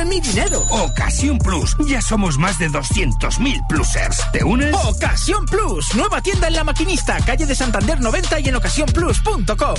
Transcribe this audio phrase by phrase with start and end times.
[0.00, 0.60] devuelven mi dinero.
[0.70, 1.76] Ocasión Plus.
[1.86, 4.20] Ya somos más de 200.000 plusers.
[4.32, 4.74] ¿Te unes?
[4.74, 5.94] Ocasión Plus.
[5.94, 9.74] Nueva tienda en La Maquinista, calle de Santander 90 y en ocasiónplus.com.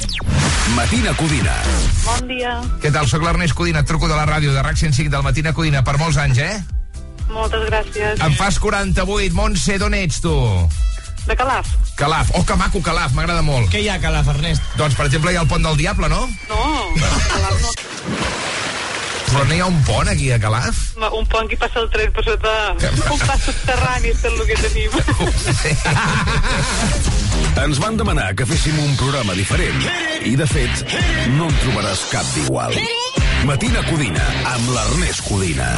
[0.76, 1.56] Matina Codina.
[2.06, 2.62] Bon dia.
[2.82, 3.08] Què tal?
[3.08, 5.98] Soc l'Ernest Codina, et truco de la ràdio de RAC 105 del Matina Codina per
[5.98, 6.62] molts anys, eh?
[7.32, 8.22] Moltes gràcies.
[8.22, 9.34] Em fas 48.
[9.36, 10.36] Montse, d'on ets tu?
[11.28, 11.68] De Calaf.
[11.96, 12.32] Calaf.
[12.34, 13.70] Oh, que maco, Calaf, m'agrada molt.
[13.72, 14.64] Què hi ha, Calaf, Ernest?
[14.78, 16.26] Doncs, per exemple, hi ha el pont del Diable, no?
[16.50, 16.64] No,
[17.34, 18.51] Calaf no.
[19.32, 20.80] Però no hi ha un pont aquí a Calaf?
[21.00, 22.52] Un pont que passa el tren per sota...
[22.76, 24.92] Un pas subterrani és el que tenim.
[27.62, 29.80] Ens van demanar que féssim un programa diferent
[30.28, 30.74] i, de fet,
[31.38, 32.72] no en trobaràs cap d'igual.
[33.48, 35.70] Matina Codina, amb l'Ernest Codina.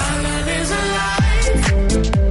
[1.93, 2.22] You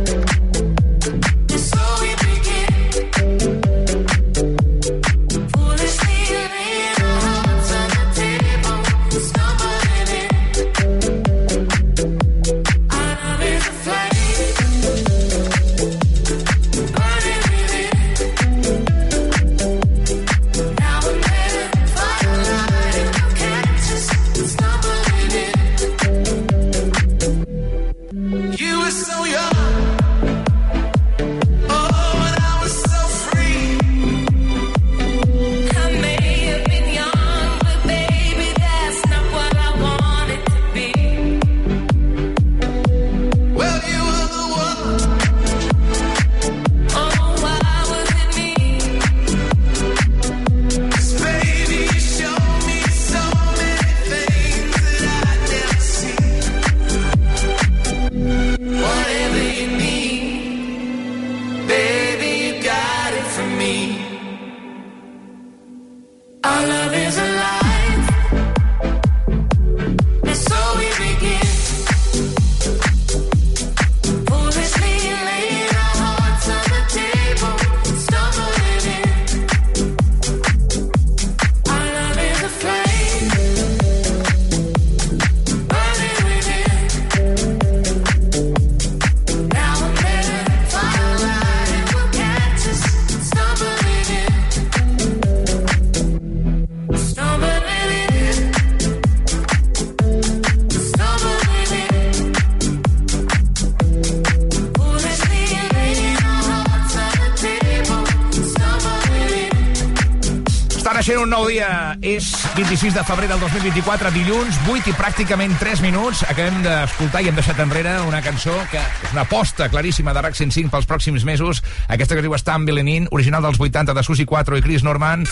[112.73, 116.23] 26 de febrer del 2024, dilluns, 8 i pràcticament 3 minuts.
[116.25, 120.39] Acabem d'escoltar i hem deixat enrere una cançó que és una aposta claríssima de RAC
[120.39, 121.61] 105 pels pròxims mesos.
[121.93, 125.27] Aquesta que es diu Stumbling In, original dels 80 de Susi 4 i Chris Norman,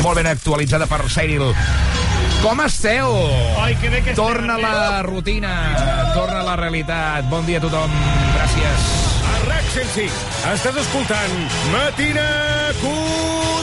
[0.00, 1.52] molt ben actualitzada per Cyril.
[2.40, 3.12] Com esteu?
[3.60, 5.52] Ai, que bé que Torna la rutina,
[6.16, 7.28] torna la realitat.
[7.28, 8.00] Bon dia a tothom.
[8.32, 8.90] Gràcies.
[9.28, 12.28] A RAC 105 estàs escoltant Matina
[12.80, 13.57] Codina.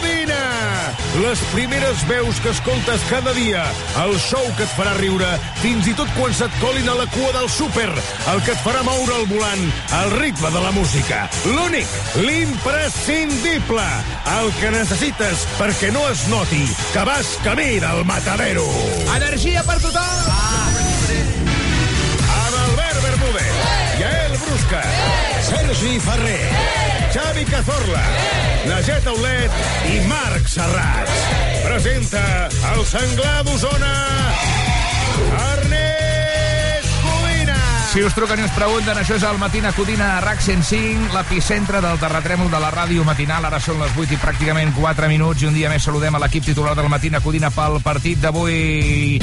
[1.22, 3.64] Les primeres veus que escoltes cada dia.
[4.04, 5.30] El show que et farà riure
[5.62, 7.88] fins i tot quan se't colin a la cua del súper.
[8.34, 9.64] El que et farà moure el volant
[10.00, 11.24] al ritme de la música.
[11.48, 13.88] L'únic, l'imprescindible.
[14.36, 18.68] El que necessites perquè no es noti que vas camí del matadero.
[19.16, 20.76] Energia per tothom!
[22.36, 23.56] amb Albert Bermúdez,
[24.00, 24.82] Yael Brusca,
[25.42, 28.02] Sergi Ferrer, Xavi Cazorla,
[28.68, 29.52] Najet Aulet
[29.88, 31.08] i Marc Serrat.
[31.64, 32.24] Presenta
[32.74, 33.92] el senglar d'Osona,
[35.54, 37.62] Ernest Codina.
[37.94, 41.80] Si us truquen i us pregunten, això és el Matina Codina a RAC 105, l'epicentre
[41.80, 43.48] del terratrèmol de la ràdio matinal.
[43.48, 46.52] Ara són les 8 i pràcticament 4 minuts i un dia més saludem a l'equip
[46.52, 49.22] titular del Matina Codina pel partit d'avui.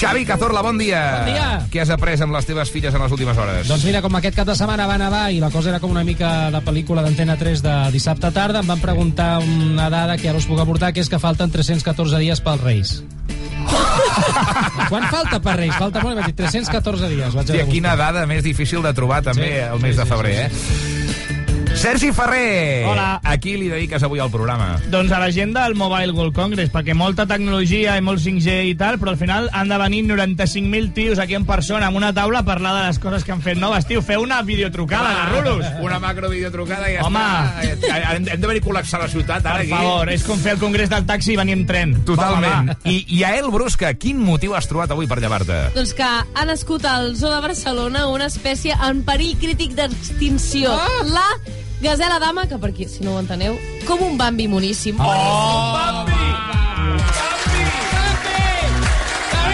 [0.00, 1.00] Xavi Cazorla, bon dia.
[1.20, 1.48] Bon dia.
[1.68, 3.68] Què has après amb les teves filles en les últimes hores?
[3.68, 6.04] Doncs mira, com aquest cap de setmana va nevar i la cosa era com una
[6.08, 10.40] mica de pel·lícula d'Antena 3 de dissabte tarda, em van preguntar una dada que ara
[10.40, 12.94] us puc aportar, que és que falten 314 dies pels Reis.
[14.88, 15.76] Quan falta per Reis?
[15.76, 17.36] Falta molt, vaig dir 314 dies.
[17.36, 20.14] Vaig de quina dada més difícil de trobar també Sí, el mes sí, de sí,
[20.14, 20.99] febrer, sí, eh?
[21.80, 22.84] Sergi Ferrer!
[22.84, 23.20] Hola.
[23.24, 24.74] A qui li dediques avui al programa?
[24.92, 28.74] Doncs a la gent del Mobile World Congress, perquè molta tecnologia i molt 5G i
[28.76, 32.42] tal, però al final han de venir 95.000 tios aquí en persona amb una taula
[32.42, 33.86] a parlar de les coses que han fet noves.
[33.88, 35.64] Tio, feu una videotrucada, garrulos.
[35.80, 37.22] Una macrovideotrucada i ja Home.
[37.24, 37.64] està.
[37.64, 39.72] Eh, Hem, hem de venir a col·lapsar la ciutat ara Per aquí.
[39.72, 41.96] favor, és com fer el congrés del taxi i venir en tren.
[42.04, 42.74] Totalment.
[42.74, 45.62] Va, va, I, I a El Brusca, quin motiu has trobat avui per llevar-te?
[45.78, 50.76] Doncs que ha nascut al Zoo de Barcelona una espècie en perill crític d'extinció.
[50.76, 51.08] Ah!
[51.08, 51.24] La
[51.80, 54.96] gazela dama, que per aquí, si no ho enteneu, com un bambi moníssim.
[55.00, 55.80] Oh!
[56.20, 56.69] I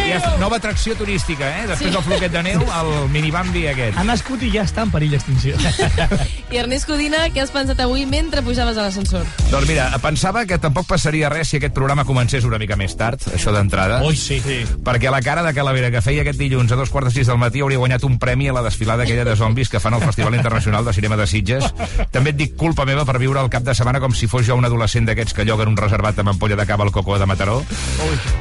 [0.07, 1.67] Ja, nova atracció turística, eh?
[1.67, 1.95] Després Sí.
[1.95, 3.99] del floquet de neu, el minibambi aquest.
[3.99, 5.57] Ha nascut i ja està en perill d'extinció.
[6.53, 9.25] I Ernest Codina, què has pensat avui mentre pujaves a l'ascensor?
[9.51, 13.21] Doncs mira, pensava que tampoc passaria res si aquest programa comencés una mica més tard,
[13.35, 13.99] això d'entrada.
[14.07, 14.39] Ui, sí.
[14.45, 14.61] sí.
[14.87, 17.39] Perquè la cara de Calavera que feia aquest dilluns a dos quarts de sis del
[17.43, 20.39] matí hauria guanyat un premi a la desfilada aquella de zombis que fan al Festival
[20.39, 21.67] Internacional de Cinema de Sitges.
[22.13, 24.55] També et dic culpa meva per viure el cap de setmana com si fos jo
[24.55, 27.59] un adolescent d'aquests que lloguen un reservat amb ampolla de cava al Coco de Mataró.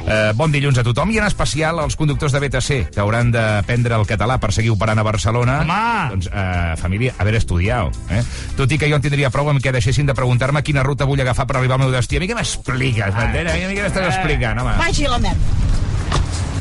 [0.06, 3.96] Eh, bon dilluns a tothom i en especial als conductors de BTC que hauran d'aprendre
[3.96, 5.60] el català per seguir operant a Barcelona.
[5.62, 6.10] Home!
[6.12, 7.96] Doncs, eh, família, haver estudiat.
[8.10, 8.22] Eh?
[8.56, 11.20] Tot i que jo en tindria prou amb que deixessin de preguntar-me quina ruta vull
[11.20, 12.18] agafar per arribar al meu destí.
[12.18, 13.50] A mi què m'expliques, m'entens?
[13.52, 14.76] A mi què m'estàs explicant, home?
[14.82, 15.74] Vagi la merda.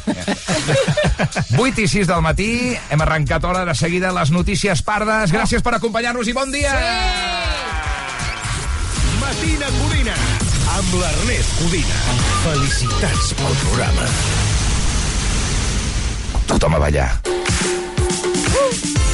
[1.57, 2.49] 8 i 6 del matí,
[2.89, 5.33] hem arrencat hora de seguida les notícies pardes.
[5.33, 6.73] Gràcies per acompanyar-nos i bon dia!
[9.19, 10.17] Matina Codina,
[10.77, 12.03] amb l'Ernest Codina.
[12.45, 14.11] Felicitats pel programa.
[16.47, 19.04] Tothom a ballar.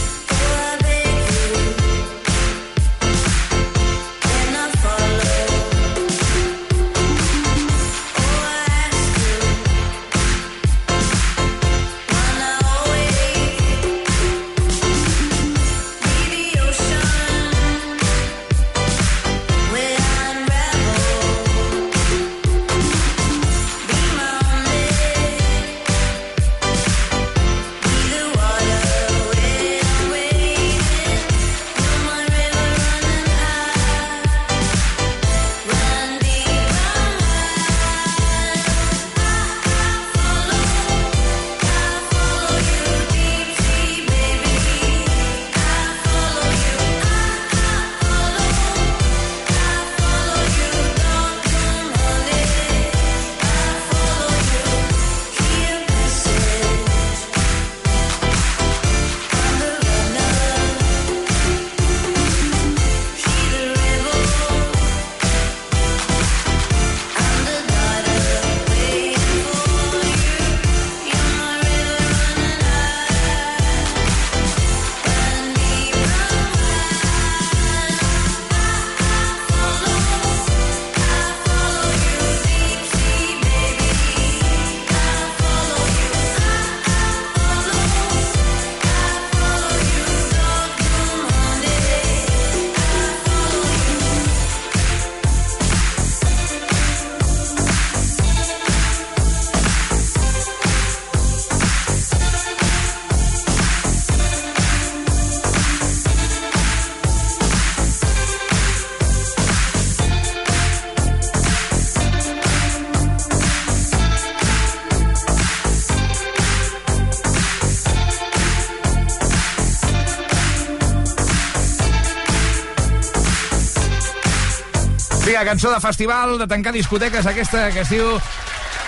[125.42, 128.06] Vinga, cançó de festival, de tancar discoteques, aquesta que es diu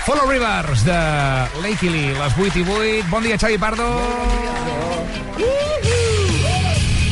[0.05, 0.97] Follow Rivers, de
[1.63, 2.65] Lake Lee, les 8 i
[3.01, 3.09] 8.
[3.09, 3.87] Bon dia, Xavi Pardo.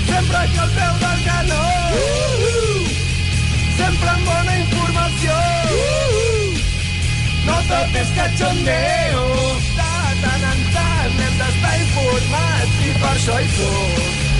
[0.05, 1.63] Sempre que al peu del canó
[3.79, 5.37] Sempre amb bona informació
[7.49, 9.25] No tot és cachondeo
[9.79, 14.30] De tant en tant hem d'estar informats I per això hi Pardo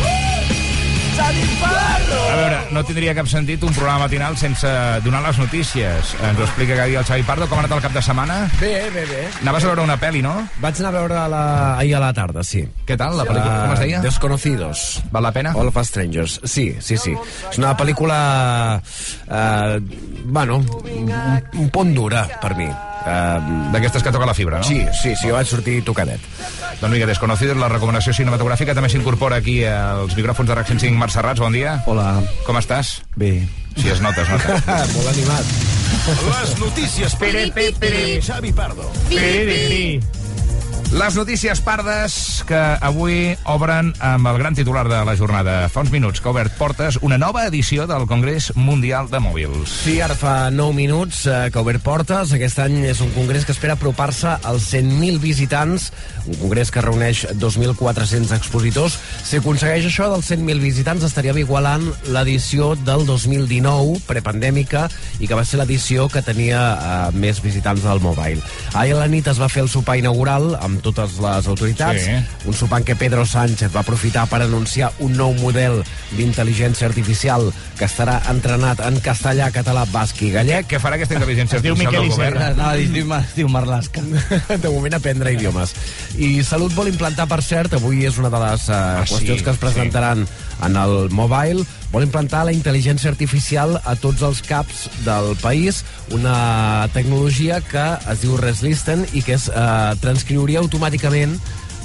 [1.12, 4.70] A veure, no tindria cap sentit un programa matinal sense
[5.04, 6.14] donar les notícies.
[6.24, 7.48] Ens ho explica cada dia el Xavi Pardo.
[7.52, 8.38] Com ha anat el cap de setmana?
[8.62, 9.24] Bé, bé, bé.
[9.42, 10.34] Anaves a veure una pel·li, no?
[10.64, 11.42] Vaig anar a veure la...
[11.78, 12.64] ahir a la tarda, sí.
[12.88, 13.58] Què tal, la pel·lícula?
[13.66, 14.04] Com es deia?
[14.06, 14.86] Desconocidos.
[15.12, 15.56] Val la pena?
[15.58, 16.40] All of Strangers.
[16.46, 17.18] Sí, sí, sí.
[17.52, 18.22] És una pel·lícula...
[19.28, 19.80] Eh,
[20.24, 20.62] bueno,
[20.96, 22.70] un, un pont dura per mi.
[23.06, 23.40] Eh,
[23.74, 24.64] D'aquestes que toca la fibra, no?
[24.68, 26.22] Sí, sí, sí, jo vaig sortir tocadet.
[26.82, 31.42] Doncs vinga, Desconocidos, la recomanació cinematogràfica també s'incorpora aquí als micròfons de RAC 105 Marcerrats.
[31.42, 31.80] Bon dia.
[31.88, 32.22] Hola.
[32.46, 33.00] Com estàs?
[33.16, 33.40] Bé.
[33.78, 34.58] Si es nota, es nota.
[34.96, 35.54] Molt animat.
[36.32, 37.34] Les notícies per
[38.26, 38.92] Xavi Pardo.
[40.92, 45.70] Les notícies pardes que avui obren amb el gran titular de la jornada.
[45.72, 49.72] Fa uns minuts que ha obert portes una nova edició del Congrés Mundial de Mòbils.
[49.86, 52.34] Sí, ara fa 9 minuts eh, que ha obert portes.
[52.36, 55.94] Aquest any és un congrés que espera apropar-se als 100.000 visitants,
[56.26, 59.00] un congrés que reuneix 2.400 expositors.
[59.24, 64.90] Si aconsegueix això dels 100.000 visitants, estaríem igualant l'edició del 2019, prepandèmica,
[65.24, 68.44] i que va ser l'edició que tenia eh, més visitants del Mobile.
[68.76, 72.02] Ahir a la nit es va fer el sopar inaugural amb amb totes les autoritats.
[72.02, 72.48] Sí.
[72.50, 75.82] Un sopar en què Pedro Sánchez va aprofitar per anunciar un nou model
[76.18, 80.68] d'intel·ligència artificial que estarà entrenat en castellà, català, basc i gallec.
[80.72, 82.64] Què farà aquesta intel·ligència diu artificial Miquel del govern?
[82.82, 84.04] Es diu, diu Marlaska.
[84.64, 85.76] de moment aprendre idiomes.
[86.18, 89.46] I Salut vol implantar, per cert, avui és una de les uh, Ah, sí, qüestions
[89.46, 90.26] que es presentaran
[90.66, 95.84] en el mobile, vol implantar la intel·ligència artificial a tots els caps del país,
[96.16, 101.38] una tecnologia que es diu Reslisten i que es uh, transcriuria automàticament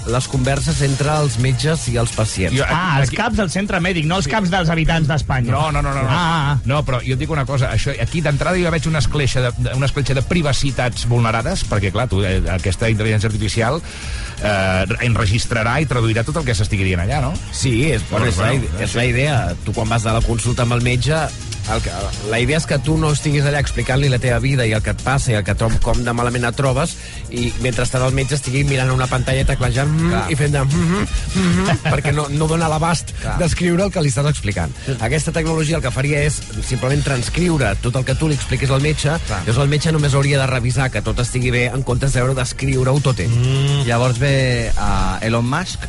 [0.06, 2.56] les converses entre els metges i els pacients.
[2.56, 5.50] Jo- Ah, els Aquí- caps del centre mèdic, no els caps dels habitants d'Espanya.
[5.52, 6.02] No, no, no, no.
[6.02, 6.58] No, Ah, ah.
[6.64, 7.72] no però jo et dic una cosa.
[7.72, 12.08] Això, aquí d'entrada jo veig una escletxa de, una escletxa de privacitats vulnerades, perquè, clar,
[12.08, 13.80] tu, eh, aquesta intel·ligència artificial
[14.42, 17.32] eh, enregistrarà i traduirà tot el que s'estigui dient allà, no?
[17.52, 19.54] Sí, és, bueno, és, la, bueno, ide- és la idea.
[19.64, 21.16] Tu quan vas a la consulta amb el metge,
[21.74, 21.90] el que,
[22.30, 24.92] la idea és que tu no estiguis allà explicant-li la teva vida i el que
[24.94, 26.94] et passa i el que trob, com de malament et trobes
[27.34, 31.42] i mentrestant el metge estigui mirant una pantalla teclejant mm, i fent de mm, mm,
[31.42, 34.72] mm, perquè no, no dona l'abast d'escriure el que li estàs explicant.
[35.00, 38.84] Aquesta tecnologia el que faria és simplement transcriure tot el que tu li expliquis al
[38.84, 42.22] metge, llavors el metge només hauria de revisar que tot estigui bé en comptes de
[42.22, 43.32] veure d'escriure-ho tot ell.
[43.32, 43.84] Mm.
[43.88, 44.34] Llavors ve
[44.76, 45.86] a Elon Musk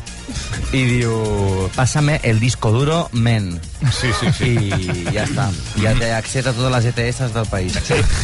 [0.76, 3.60] i diu pásame el disco duro, men.
[3.92, 4.52] Sí, sí, sí.
[4.68, 5.48] I ja està.
[5.78, 7.76] Ja té accés a totes les ETS del país.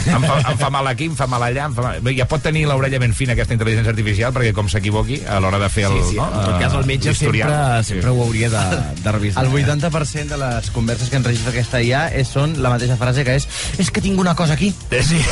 [0.06, 2.12] em, fa, em fa mal aquí, em fa mal allà, em fa mal...
[2.16, 5.68] Ja pot tenir l'orella ben fina aquesta intel·ligència artificial, perquè com s'equivoqui a l'hora de
[5.72, 5.98] fer el...
[6.02, 6.28] Sí, sí, no?
[6.30, 7.50] en tot cas el metge sempre,
[7.86, 8.64] sempre ho hauria de,
[9.02, 9.44] de revisar.
[9.44, 13.36] El 80% de les converses que enregistra aquesta IA és, són la mateixa frase que
[13.38, 13.48] és
[13.78, 14.72] és que tinc una cosa aquí.
[14.90, 15.18] Eh, Sí.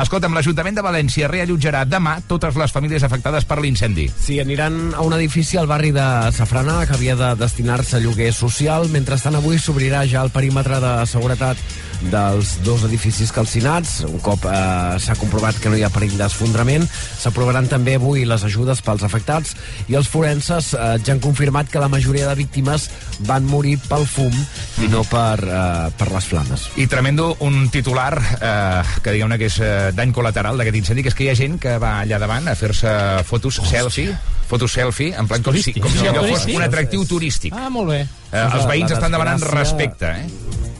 [0.00, 4.06] Escolta'm, l'Ajuntament de València reallotjarà demà totes les famílies afectades per l'incendi.
[4.22, 6.04] Sí, aniran a un edifici al barri de
[6.36, 8.88] Safrana que havia de destinar-se a lloguer social.
[8.92, 11.60] Mentrestant, avui s'obrirà ja el perímetre de seguretat
[12.10, 14.00] dels dos edificis calcinats.
[14.06, 16.86] Un cop eh, s'ha comprovat que no hi ha perill d'esfondrament,
[17.20, 19.56] s'aprovaran també avui les ajudes pels afectats
[19.90, 22.88] i els forenses eh, ja han confirmat que la majoria de víctimes
[23.28, 24.34] van morir pel fum
[24.84, 26.68] i no per, eh, per les flames.
[26.76, 31.12] I tremendo un titular eh, que diguem-ne que és eh, dany col·lateral d'aquest incendi, que
[31.12, 32.92] és que hi ha gent que va allà davant a fer-se
[33.28, 34.14] fotos selfie,
[34.46, 37.56] fotos selfie, en plan com si, com si allò fos un atractiu turístic.
[37.56, 38.02] Ah, molt bé.
[38.32, 40.74] Eh, els veïns estan demanant respecte, eh?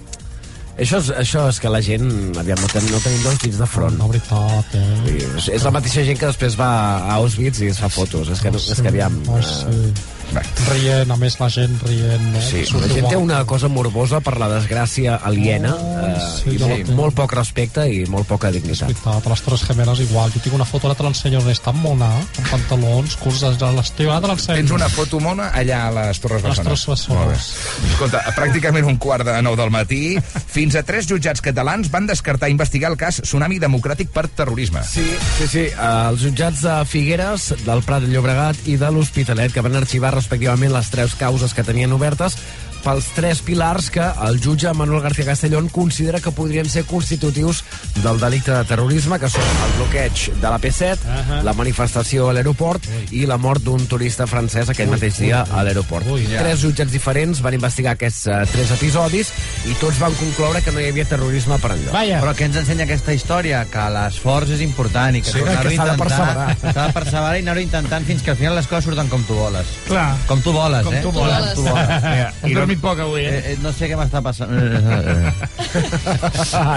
[0.77, 2.05] Això és, això és que la gent,
[2.37, 3.97] aviam, no, ten, no tenim dos dits de front.
[3.97, 5.15] No, veritat, eh?
[5.39, 6.69] És, és la mateixa gent que després va
[6.99, 8.29] a Auschwitz i es fa fotos.
[8.35, 9.17] És que, no, és que aviam...
[9.25, 9.73] Oh, eh, sí.
[9.73, 12.41] Rient, a més la gent rient, no?
[12.43, 16.59] Sí, Surt la gent té una cosa morbosa per la desgràcia aliena eh, sí, i
[16.61, 16.97] molt, té.
[16.99, 18.89] molt poc respecte i molt poca És dignitat.
[18.91, 20.33] veritat, a les Torres Gemeles igual.
[20.35, 24.11] Jo tinc una foto, ara te l'ensenyo, on està mona, amb pantalons, curts, a l'estiu,
[24.11, 24.61] ara te l'ensenyo.
[24.61, 27.07] Tens una foto mona allà a les Torres A les Bessones.
[27.07, 27.07] Torres.
[27.07, 27.93] Bessones.
[27.93, 30.17] Escolta, pràcticament un quart de nou del matí,
[30.47, 34.83] fins a tres jutjats catalans van descartar investigar el cas Tsunami Democràtic per terrorisme.
[34.85, 35.07] Sí,
[35.39, 35.65] sí, sí.
[35.71, 40.15] Eh, els jutjats de Figueres, del Prat de Llobregat i de l'Hospitalet, que van arxivar
[40.17, 42.39] respectivament les tres causes que tenien obertes
[42.87, 47.65] pels tres pilars que el jutge Manuel García Castellón considera que podrien ser constitutius
[48.05, 51.43] del delicte de terrorisme, que són el bloqueig de la P7, uh -huh.
[51.43, 56.07] la manifestació a l'aeroport i la mort d'un turista francès aquell mateix dia a l'aeroport.
[56.31, 56.39] ja.
[56.43, 59.33] Tres jutjats diferents van investigar aquests uh, tres episodis
[59.67, 61.93] i tots van concloure que no hi havia terrorisme per enlloc.
[61.93, 62.21] Vaja.
[62.21, 63.65] Però què ens ensenya aquesta història?
[63.71, 66.57] Que l'esforç és important i que Sí, s'ha de a intentar- perseverar.
[66.75, 69.35] S'ha de perseverar i anar-ho intentant fins que al final les coses surten com tu
[69.35, 69.67] voles.
[69.89, 70.17] Clar.
[70.27, 71.03] Com tu voles, Com eh?
[71.03, 71.55] tu voles.
[71.55, 71.87] Com tu voles.
[72.07, 73.37] Mira, Has i no, dormit poc avui, eh?
[73.37, 74.51] Eh, eh, no sé què m'està passant.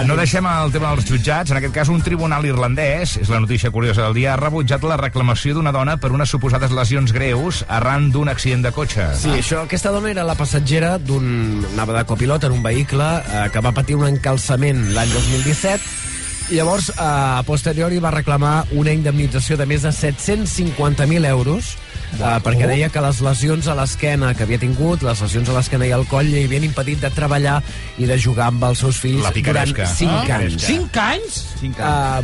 [0.08, 1.50] no deixem el tema dels jutjats.
[1.50, 4.96] En aquest cas, un tribunal irlandès, és la notícia curiosa del dia, ha rebutjat la
[5.00, 9.10] reclamació d'una dona per unes suposades lesions greus arran d'un accident de cotxe.
[9.20, 11.64] Sí, això, aquesta dona era la passatgera d'un...
[11.74, 16.08] anava de copilot en un vehicle eh, que va patir un encalçament l'any 2017
[16.50, 21.76] i llavors, eh, a posteriori, va reclamar una indemnització de més de 750.000 euros
[22.18, 25.86] eh, perquè deia que les lesions a l'esquena que havia tingut, les lesions a l'esquena
[25.86, 27.60] i al coll, li havien impedit de treballar
[27.98, 29.86] i de jugar amb els seus fills La durant picaresca.
[29.86, 30.36] 5 Ah.
[30.40, 30.62] anys.
[30.66, 31.44] Cinc anys?
[31.62, 32.22] Uh,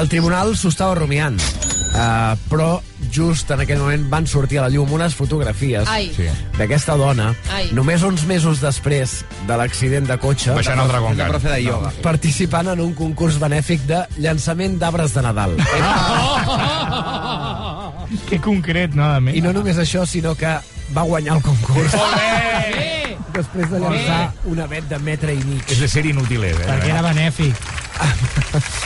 [0.00, 2.80] el tribunal s'ho estava rumiant, uh, però
[3.12, 5.88] just en aquell moment van sortir a la llum unes fotografies.
[6.16, 6.26] Sí.
[6.58, 7.68] d'aquesta dona, Ai.
[7.72, 11.42] només uns mesos després de l'accident de cotxe, Baixant el Dragon De Khan.
[11.42, 11.92] de ioga.
[12.02, 15.56] participant en un concurs benèfic de llançament d'arbres de Nadal.
[18.28, 19.36] Que concret, no, a més.
[19.38, 20.56] I no només això, sinó que
[20.92, 23.16] va guanyar el concurs Bé!
[23.32, 25.64] després de llançar un avet de metre i mig.
[25.72, 26.52] És de ser inútil, eh?
[26.58, 27.81] Perquè era benèfic.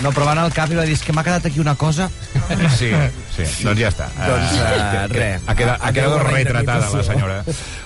[0.02, 1.74] No, però va anar al cap i va dir, "És que m'ha quedat aquí una
[1.74, 2.08] cosa...
[2.76, 2.90] Sí,
[3.34, 4.06] sí, doncs ja està.
[4.14, 5.42] Doncs, que- res.
[5.46, 7.38] Ha quedat, ha quedat retratada la senyora.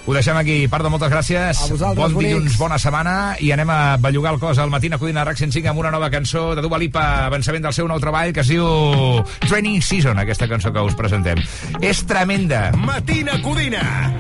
[0.07, 0.67] Ho deixem aquí.
[0.69, 1.57] Pardo, moltes gràcies.
[1.63, 2.35] A vosaltres, bon bonics.
[2.35, 5.69] dilluns, bona setmana, i anem a bellugar el cos al matí a Codina RAC 105
[5.71, 9.25] amb una nova cançó de Dua Lipa, avançament del seu nou treball, que es diu
[9.49, 11.39] Training Season, aquesta cançó que us presentem.
[11.81, 12.73] És tremenda.
[12.77, 14.11] Matina Codina.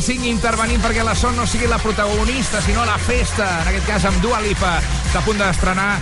[0.00, 3.62] Ràdio, a RAC 105, intervenint perquè la Son no sigui la protagonista, sinó la festa,
[3.62, 4.80] en aquest cas amb Dua Lipa,
[5.12, 6.00] que a punt d'estrenar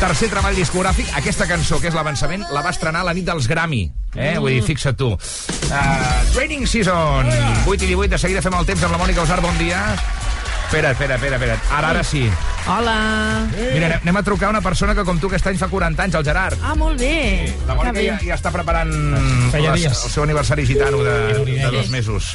[0.00, 1.06] tercer treball discogràfic.
[1.16, 3.90] Aquesta cançó, que és l'avançament, la va estrenar la nit dels Grammy.
[4.14, 4.38] Eh?
[4.38, 5.12] Vull dir, fixa't tu.
[5.14, 7.28] Uh, Training Season,
[7.66, 9.94] 8 i 18, de seguida fem el temps amb la Mònica Usar, bon dia.
[10.66, 11.58] Espera, espera, espera, espera.
[11.70, 12.28] Ara, ara sí.
[12.68, 13.48] Hola.
[13.72, 16.14] Mira, anem- a trucar a una persona que com tu aquest any fa 40 anys,
[16.18, 16.58] el Gerard.
[16.62, 17.54] Ah, molt bé.
[17.66, 18.90] La Mònica ja, ja està preparant
[19.50, 20.04] Feia les- dies.
[20.04, 22.34] el seu aniversari gitano de, de dos mesos.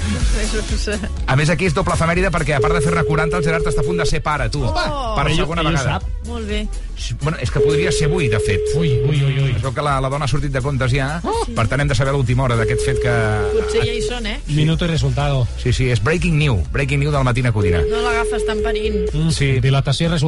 [1.28, 3.82] A més, aquí és doble efemèride perquè, a part de fer-ne 40, el Gerard està
[3.82, 4.64] a punt de ser pare, tu.
[4.66, 5.14] Oh.
[5.16, 6.00] Per Ell- segona ell ho vegada.
[6.00, 6.10] sap?
[6.28, 6.68] Molt bé.
[7.22, 8.62] Bueno, és que podria ser avui, de fet.
[8.78, 9.52] Ui, ui, ui, ui.
[9.52, 11.20] Es veu que la, la dona ha sortit de comptes ja,
[11.54, 13.14] per tant hem de saber l'última hora d'aquest fet que...
[13.60, 14.40] Potser ja hi són, eh?
[14.48, 15.46] Minuto y resultado.
[15.62, 17.82] Sí, sí, és breaking new, breaking new del Matina Codina.
[17.92, 18.96] No l'agafes tan parint.
[19.14, 19.60] Mm, Sí.
[19.60, 20.23] Dilatació i resultado.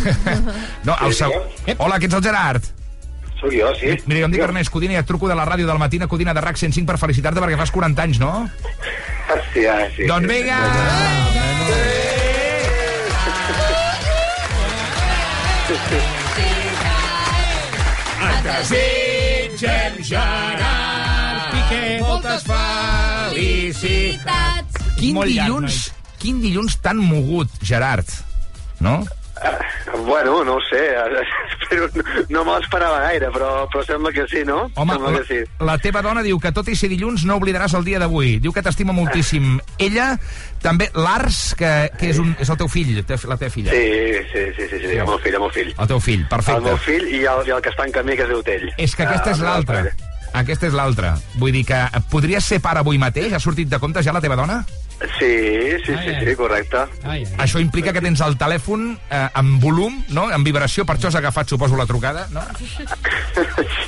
[0.86, 1.32] No, el seu...
[1.78, 2.64] Hola, que ets el Gerard?
[3.40, 3.88] Sóc jo, sí.
[4.04, 6.34] Mira, jo em dic Ernest Codina i et truco de la ràdio del Matina Codina
[6.36, 8.48] de RAC 105 per felicitar-te perquè fas 40 anys, no?
[9.54, 10.04] Sí, ah, sí.
[10.08, 10.32] Doncs sí.
[10.34, 10.58] vinga!
[18.20, 22.42] Et desitgem, Gerard Piqué, moltes
[23.30, 24.74] felicitats.
[24.98, 25.76] Quin Molt llarg, dilluns,
[26.20, 28.08] quin dilluns tan mogut, Gerard,
[28.80, 29.00] no?
[30.04, 30.80] Bueno, no ho sé,
[31.62, 31.86] espero,
[32.28, 34.66] no me l'esperava gaire, però, però sembla que sí, no?
[34.74, 35.64] Home, sembla la, que sí.
[35.64, 38.34] la teva dona diu que tot i ser dilluns no oblidaràs el dia d'avui.
[38.42, 39.54] Diu que t'estima moltíssim.
[39.80, 40.10] Ella,
[40.60, 43.72] també l'Ars, que, que és, un, és el teu fill, la teva filla.
[43.72, 45.72] Sí, sí, sí, sí, sí, el meu fill, el meu fill.
[45.72, 46.58] El teu fill, perfecte.
[46.60, 48.68] El meu fill i el, i el que està en camí, que es diu Tell.
[48.76, 49.82] És que aquesta Ah, és l'altra.
[50.36, 51.14] Aquesta és l'altra.
[51.40, 51.80] Vull dir que
[52.12, 53.32] podries ser pare avui mateix?
[53.34, 54.60] Ha sortit de compte ja la teva dona?
[55.18, 56.82] Sí, sí, sí, sí, correcte.
[57.04, 57.36] Ai, ai.
[57.46, 60.26] Això implica que tens el telèfon eh, en volum, no?
[60.28, 62.44] en vibració, per això has agafat, suposo, la trucada, no?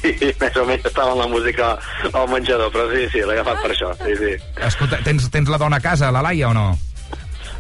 [0.03, 1.75] Sí, més o menys estava amb la música
[2.11, 4.33] al menjador, però sí, sí, l'he agafat per això, sí, sí.
[4.67, 6.67] Escolta, tens, tens la dona a casa, la Laia, o no?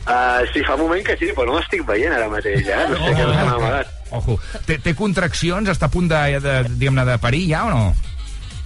[0.02, 2.86] Uh, sí, fa un moment que sí, però no l'estic veient ara mateix, eh?
[2.90, 3.92] No sé què m'ha amagat.
[4.18, 4.38] Ojo.
[4.66, 5.70] Té, té contraccions?
[5.70, 7.84] Està a punt de, de, diguem-ne, de parir ja o no?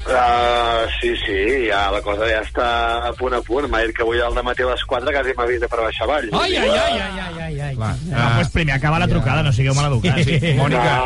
[0.07, 2.66] Uh, sí, sí, ja la cosa ja està
[3.09, 3.66] a punt a punt.
[3.71, 6.29] M'ha dit que avui al matí a les 4 quasi m'ha vist per baixar avall.
[6.42, 7.75] Ai, ai, ai, ai, ai, ai, ai.
[7.75, 7.95] Clar.
[8.12, 10.23] No, pues primer acaba la trucada, no sigueu maleducats.
[10.25, 11.01] Sí, Mònica,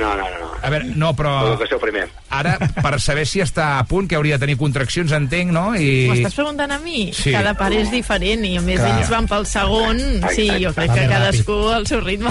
[0.00, 0.48] No, no, no, no.
[0.62, 2.04] a veure, no, però Educació primer.
[2.30, 5.74] ara, per saber si està a punt, que hauria de tenir contraccions, entenc, no?
[5.74, 6.06] I...
[6.14, 7.10] estàs preguntant a mi?
[7.12, 7.32] Sí.
[7.34, 8.92] Cada pare és diferent i a més Clar.
[9.00, 9.98] ells van pel segon.
[10.32, 12.30] Sí, jo crec Va que cadascú al seu ritme.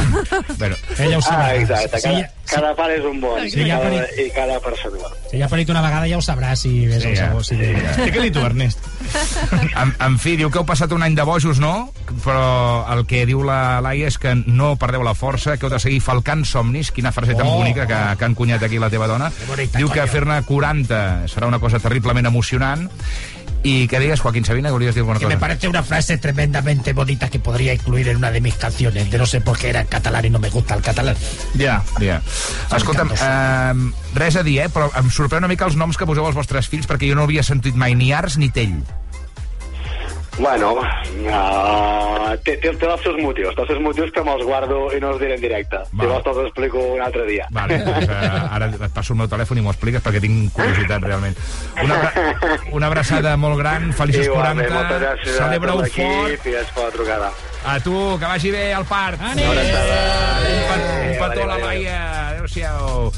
[0.58, 1.56] Bueno, Ella ho Ah, sabrà.
[1.60, 2.02] exacte.
[2.02, 5.10] Cada, Si, cada pare és un món Sí, i, ja cada, per- i cada persona.
[5.30, 7.28] si ja ha parit una vegada ja ho sabrà si ves Sí, el ja.
[7.28, 7.44] segon.
[7.44, 8.80] Si Explica-li tu, Ernest.
[9.76, 11.92] En, en fi, diu que heu passat un any de bojos, no?
[12.26, 15.80] Però el que diu la Laia és que no perdeu la força, que heu de
[15.82, 16.92] seguir falcant somnis.
[16.92, 17.58] Quina frase tan Oh.
[17.62, 19.32] bonica que, que ha encunyat aquí la teva dona.
[19.48, 22.90] bonita, Diu que fer-ne 40 serà una cosa terriblement emocionant.
[23.62, 25.39] I que digues, Joaquín Sabina, que volies dir alguna Que me cosa?
[25.41, 29.12] parece una frase tremendamente bonita que podría incluir en una de mis canciones.
[29.12, 31.15] De no sé por qué era catalán y no me gusta el catalán.
[31.58, 32.22] Ja, ja.
[32.76, 34.69] Escolta'm, eh, res a dir, eh?
[34.72, 37.24] Però em sorprèn una mica els noms que poseu als vostres fills, perquè jo no
[37.28, 38.80] havia sentit mai ni Ars ni Tell.
[40.39, 44.78] Bueno, uh, té, té, té els seus motius, té els seus motius que me'ls guardo
[44.95, 45.82] i no els diré en directe.
[45.91, 46.06] Va.
[46.06, 47.47] Si vols te'ls explico un altre dia.
[47.52, 51.04] Vale, doncs, eh, ara et passo el meu telèfon i m'ho expliques perquè tinc curiositat
[51.04, 51.36] realment.
[51.84, 55.99] Una, abra una abraçada molt gran, feliços Igualment, 40, moltes gràcies a celebra-ho fort.
[55.99, 57.32] i gràcies per la trucada.
[57.67, 59.19] A tu, que vagi bé el part.
[59.19, 59.49] Ànim!
[59.52, 61.58] Un, petó a la.
[61.65, 61.99] Laia.
[62.30, 63.12] Adéu-siau.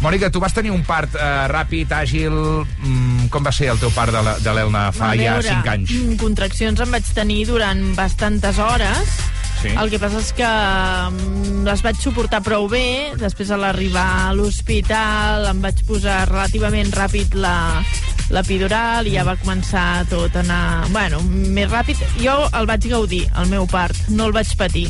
[0.00, 2.32] Mònica, tu vas tenir un part eh, ràpid, àgil...
[2.80, 5.50] Mm, com va ser el teu part de la- de l'Elna fa A ja veure,
[5.60, 5.90] 5 anys?
[5.92, 9.12] mm, Contraccions en vaig tenir durant bastantes hores.
[9.60, 9.68] Sí.
[9.76, 13.12] El que passa és que mm, les vaig suportar prou bé.
[13.20, 17.82] Després, a l'arribar a l'hospital, em vaig posar relativament ràpid la
[18.30, 20.86] l'epidural i ja va començar tot a anar...
[20.94, 21.98] Bueno, més ràpid.
[22.22, 23.96] Jo el vaig gaudir, el meu part.
[24.08, 24.86] No el vaig patir.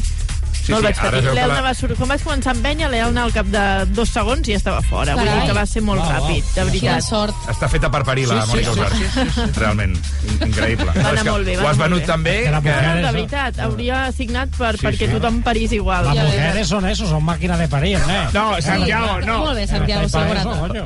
[0.70, 1.24] Sí, no el sí, vaig patir.
[1.34, 1.90] L'Elna la- va sur...
[1.96, 5.14] Quan vaig començar a empènyer, l'Elna al cap de dos segons ja estava fora.
[5.18, 5.40] Vull Carai.
[5.42, 6.10] dir que va ser molt uau.
[6.10, 7.02] ràpid, de Quina veritat.
[7.02, 7.34] sort.
[7.50, 8.90] Està feta per parir la Sí, sí, Mònica sí, Usar.
[9.34, 10.86] sí, Realment, in- increïble.
[10.96, 14.48] Va anar molt bé, va Ho has venut tan bé Que De veritat, hauria signat
[14.56, 15.12] per, Sí, perquè sí.
[15.12, 16.04] tothom parís igual.
[16.04, 16.24] Las ves.
[16.24, 18.28] mujeres son eso, son máquinas de parir, ¿eh?
[18.32, 19.38] No, Santiago, no.
[19.38, 20.06] Molt bé, Santiago.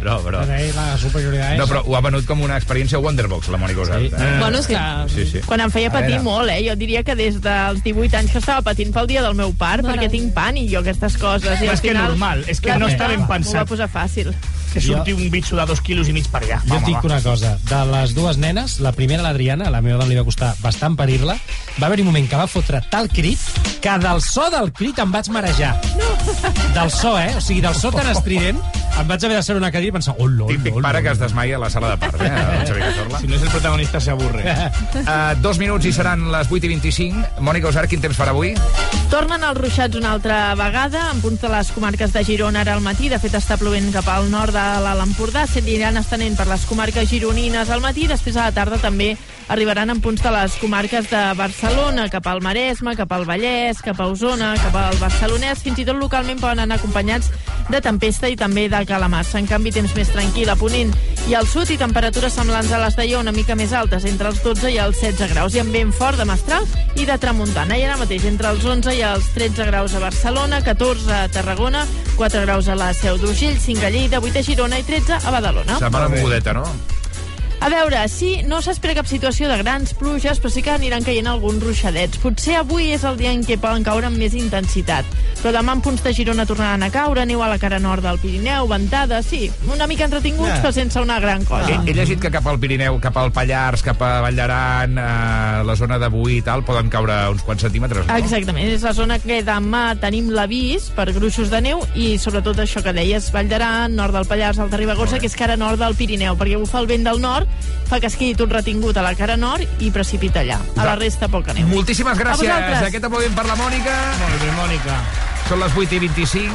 [0.03, 1.73] No, però- Tenéis la superioridad No, esa.
[1.75, 4.01] però ho ha venut com una experiència Wonderbox, la Mònica Usar.
[4.01, 4.07] Sí.
[4.17, 4.37] Eh?
[4.39, 5.41] Bueno, és que Sí, sí.
[5.47, 6.61] quan em feia patir molt, eh?
[6.69, 9.85] Jo diria que des dels 18 anys que estava patint pel dia del meu part,
[9.87, 11.61] Mare perquè tinc pànic jo aquestes coses.
[11.61, 13.63] I és que final, normal, és que no està ben M'ho pensat.
[13.63, 14.35] va posar fàcil.
[14.75, 16.57] Que surti un bitxo de dos quilos i mig per allà.
[16.67, 17.03] Jo dic va.
[17.07, 20.49] una cosa, de les dues nenes, la primera, l'Adriana, la meva dona li va costar
[20.65, 21.37] bastant parir-la,
[21.79, 23.39] va haver-hi un moment que va fotre tal crit
[23.85, 25.77] que del so del crit em vaig marejar.
[25.95, 26.11] No.
[26.75, 27.37] Del so, eh?
[27.37, 28.59] O sigui, del so tan estrident,
[28.99, 31.13] em vaig haver de ser una cadira i pensar, oh, lol, Típic lol, pare que
[31.13, 31.13] lol.
[31.15, 32.33] es desmaia a la sala de part, eh?
[32.35, 33.17] el.
[33.21, 34.43] Si no és el protagonista, s'avorre.
[35.05, 37.25] Uh, dos minuts i seran les 8 i 25.
[37.47, 38.57] Mònica Usar, quin temps farà avui?
[39.15, 42.83] Tornen els ruixats una altra vegada, en punts de les comarques de Girona ara al
[42.83, 43.07] matí.
[43.13, 45.45] De fet, està plovent cap al nord de l'Alt Empordà.
[45.47, 48.09] S'aniran estenent per les comarques gironines al matí.
[48.11, 49.13] Després a la tarda també
[49.47, 54.01] arribaran en punts de les comarques de Barcelona, cap al Maresme, cap al Vallès, cap
[54.01, 55.63] a Osona, cap al Barcelonès.
[55.63, 57.31] Fins i tot localment poden anar acompanyats
[57.71, 59.35] de tempesta i també de calamars.
[59.39, 60.91] En canvi, temps més tranquil a Ponent
[61.29, 64.43] i al sud i temperatures semblants a les d'ahir una mica més altes, entre els
[64.45, 65.55] 12 i els 16 graus.
[65.55, 67.79] I amb vent fort de mestral i de tramuntana.
[67.79, 71.85] I ara mateix entre els 11 i els 13 graus a Barcelona, 14 a Tarragona,
[72.17, 75.35] 4 graus a la Seu d'Urgell, 5 a Lleida, 8 a Girona i 13 a
[75.35, 75.79] Badalona.
[75.79, 76.65] Setmana mogudeta, no?
[77.65, 81.31] A veure, sí, no s'espera cap situació de grans pluges, però sí que aniran caient
[81.31, 82.19] alguns ruixadets.
[82.21, 85.09] Potser avui és el dia en què poden caure amb més intensitat.
[85.39, 88.21] Però demà en punts de Girona tornaran a caure, neu a la cara nord del
[88.21, 91.71] Pirineu, ventada, sí, una mica entretinguts, però sense una gran cosa.
[91.73, 95.65] He, he llegit que cap al Pirineu, cap al Pallars, cap a Vall d'Aran, a
[95.65, 98.21] la zona de Boí i tal, poden caure uns quants centímetres, no?
[98.21, 102.85] Exactament, és la zona que demà tenim l'avís per gruixos de neu i sobretot això
[102.85, 106.37] que deies, Vall d'Aran, nord del Pallars, Alta Ribagorça, que és cara nord del Pirineu,
[106.37, 107.54] perquè bufa el vent del nord,
[107.89, 110.59] fa que es quedi tot retingut a la cara nord i precipita allà.
[110.77, 111.67] A la resta poca neu.
[111.69, 112.49] Moltíssimes A gràcies.
[112.49, 112.83] vosaltres.
[112.89, 113.95] Aquest aplaudiment per la Mònica.
[114.21, 114.99] Molt bé, Mònica.
[115.49, 116.55] Són les 8 i 25,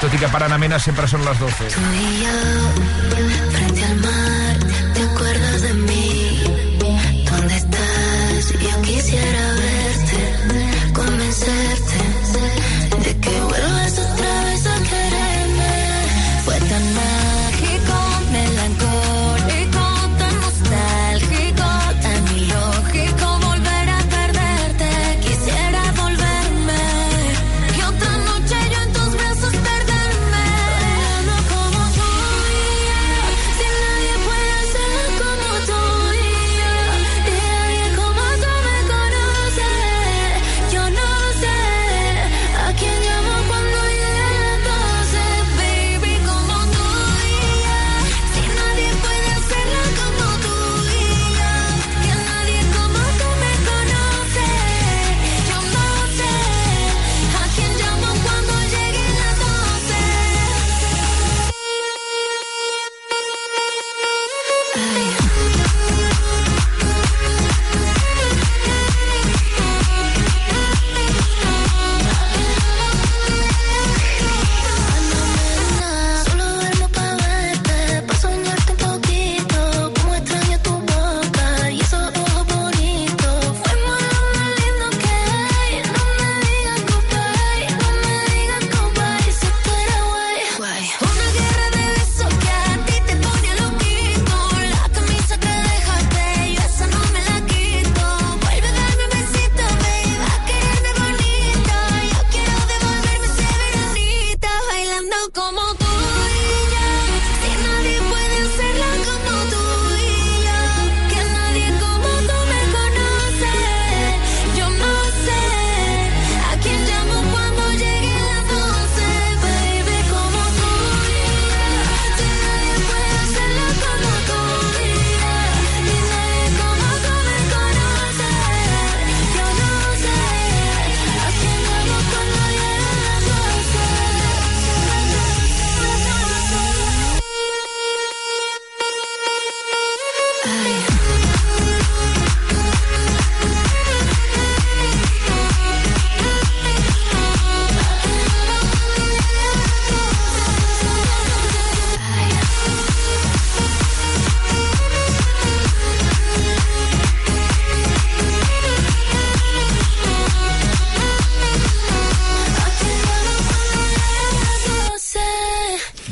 [0.00, 1.70] tot i que per Ana Mena sempre són les 12.
[1.74, 2.36] Tú y yo,
[3.52, 4.56] frente al mar,
[4.94, 6.42] ¿te acuerdas de mí?
[7.30, 8.52] ¿Dónde estás?
[8.60, 9.47] Yo quisiera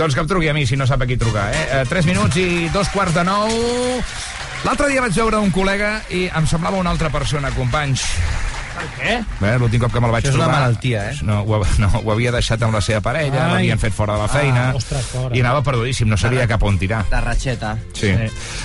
[0.07, 1.63] Doncs que em truqui a mi, si no sap a qui trucar, eh?
[1.81, 3.51] eh 3 minuts i dos quarts de nou.
[4.63, 8.07] L'altre dia vaig veure un col·lega i em semblava una altra persona, companys.
[8.77, 9.13] Per què?
[9.47, 10.61] Eh, L'últim cop que me'l vaig Això és una trobar...
[10.61, 11.17] malaltia, eh?
[11.25, 14.29] No ho, no, ho havia deixat amb la seva parella, l'havien fet fora de la
[14.29, 15.37] feina, Ah, ostres, pobre.
[15.37, 17.05] i anava perdudíssim, no sabia cap on tirar.
[17.11, 17.77] De ratxeta.
[17.97, 18.11] Sí.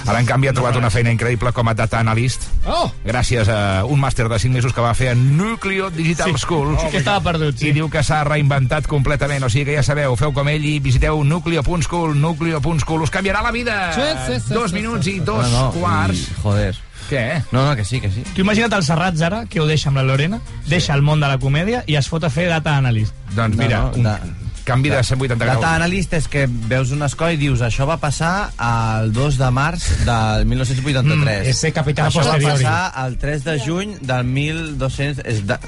[0.06, 2.92] Ara, en canvi, ha trobat una feina increïble com a data analyst, Oh!
[3.06, 6.38] gràcies a un màster de 5 mesos que va fer a Nucleo Digital Sí.
[6.46, 6.76] School.
[6.78, 7.70] Oh, que estava perdut, sí.
[7.70, 9.44] I diu que s'ha reinventat completament.
[9.44, 13.02] O sigui que ja sabeu, feu com ell i visiteu nucleo.school, nucleo.school.
[13.04, 13.92] Us canviarà la vida.
[13.94, 16.18] Sí, sí, sí, Dos sí, minuts sí, i dos No, no, quarts.
[16.30, 16.76] i, joder.
[17.10, 17.42] Què?
[17.52, 18.24] No, no, que sí, que sí.
[18.36, 21.28] Tu imagina't el Serrats ara, que ho deixa amb la Lorena, deixa el món de
[21.28, 23.14] la comèdia i es fot a fer data analyst.
[23.36, 24.20] Doncs No, mira, no, un da-
[24.64, 25.60] canvi de 180 graus.
[25.60, 28.52] Data analyst és que veus una escola i dius això va passar
[29.02, 31.46] el 2 de març del 1983.
[31.46, 32.64] Mm, ese capità això va posteriori.
[32.64, 35.26] passar el 3 de juny del 1200...
[35.26, 35.60] És da...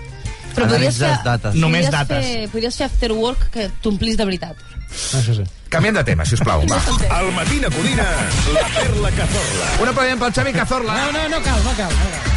[0.53, 1.55] Però podries fer, dates.
[1.57, 2.25] Només podries dates.
[2.29, 4.55] Fer, podries fer after work que t'omplis de veritat.
[5.17, 5.43] Això sí.
[5.73, 6.61] Canviem de tema, si us plau.
[6.69, 6.77] Va.
[7.17, 8.05] Al Matina Codina,
[8.53, 9.71] la perla Cazorla.
[9.81, 10.99] Un aplaudiment pel Xavi Cazorla.
[11.01, 11.89] No, no, no cal, no cal.
[11.97, 12.29] No cal.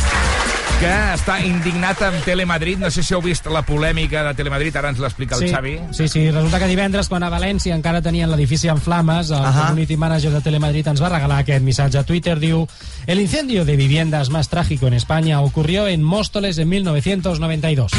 [0.76, 2.80] que està indignat amb Telemadrid.
[2.82, 5.74] No sé si heu vist la polèmica de Telemadrid, ara ens l'explica el sí, Xavi.
[5.96, 9.70] Sí, sí, resulta que divendres, quan a València encara tenien l'edifici en flames, el Ahà.
[9.70, 12.36] community manager de Telemadrid ens va regalar aquest missatge a Twitter.
[12.40, 12.66] Diu,
[13.06, 17.92] el incendio de viviendas más trágico en España ocurrió en Móstoles en 1992.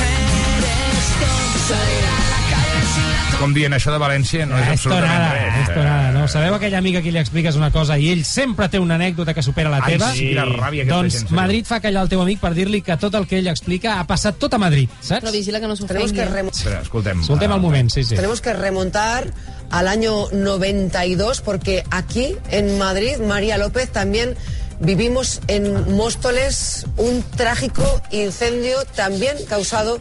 [3.38, 5.68] Com dient això de València no és Esto absolutament nada, res.
[5.70, 6.24] esto nada, no?
[6.28, 9.44] Sabeu aquella amiga que li expliques una cosa i ell sempre té una anècdota que
[9.46, 10.10] supera la Ai, teva?
[10.16, 11.30] sí, quina ràbia doncs gent.
[11.38, 14.08] Madrid fa callar el teu amic per dir-li que tot el que ell explica ha
[14.10, 15.22] passat tot a Madrid, saps?
[15.22, 16.26] Però vigila que no s'ofengui.
[16.26, 17.22] remo- Espera, escoltem.
[17.22, 18.16] Escoltem el moment, sí, sí.
[18.16, 19.32] tenemos que remontar
[19.70, 24.34] al año 92 porque aquí en Madrid, María López, también
[24.80, 30.00] vivimos en Móstoles un trágico incendio también causado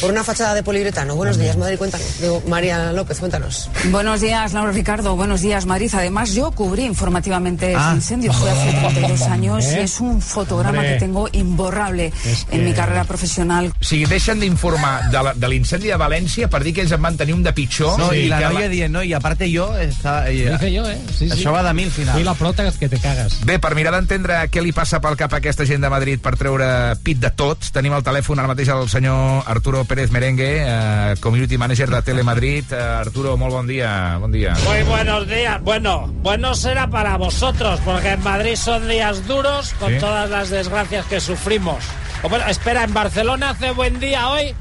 [0.00, 1.16] por una fachada de poliuretano.
[1.16, 2.20] Buenos días, Madrid, cuéntanos.
[2.20, 3.70] Digo, María López, cuéntanos.
[3.90, 5.16] Buenos días, Laura Ricardo.
[5.16, 5.90] Buenos días, Madrid.
[5.94, 7.88] Además, yo cubrí informativamente Ah.
[7.88, 8.32] ese incendio.
[8.32, 9.78] Fue hace 32 años ¿Eh?
[9.80, 10.94] y es un fotograma Hombre.
[10.94, 12.12] que tengo imborrable
[12.50, 13.72] en mi carrera profesional.
[13.80, 17.02] O sigui, deixen d'informar de la- de l'incendi de València per dir que ells en
[17.02, 17.98] van tenir un de pitjor.
[17.98, 19.76] No, Sí, y la que noia dient, no, y aparte yo...
[19.78, 20.98] Está, Lo hice yo, eh?
[21.16, 21.36] Sí, sí.
[21.44, 22.14] Això va de mi al final.
[22.14, 23.44] Fui la prota que te cagas.
[23.44, 26.36] Bé, per mirar d'entendre què li passa pel cap a aquesta gent de Madrid per
[26.36, 31.14] treure pit de tots, tenim al telèfon ara mateix el senyor Arturo Pérez Merengue, eh,
[31.20, 32.64] Community Manager de Telemadrid.
[32.72, 34.16] Eh, Arturo, molt bon dia.
[34.18, 34.54] Bon dia.
[34.66, 35.60] Muy buenos días.
[35.62, 39.98] Bueno, bueno será para vosotros, porque en Madrid son días duros con Sí.
[39.98, 41.84] todas las desgracias que sufrimos.
[42.22, 44.54] O bueno, espera, ¿en Barcelona hace buen día hoy?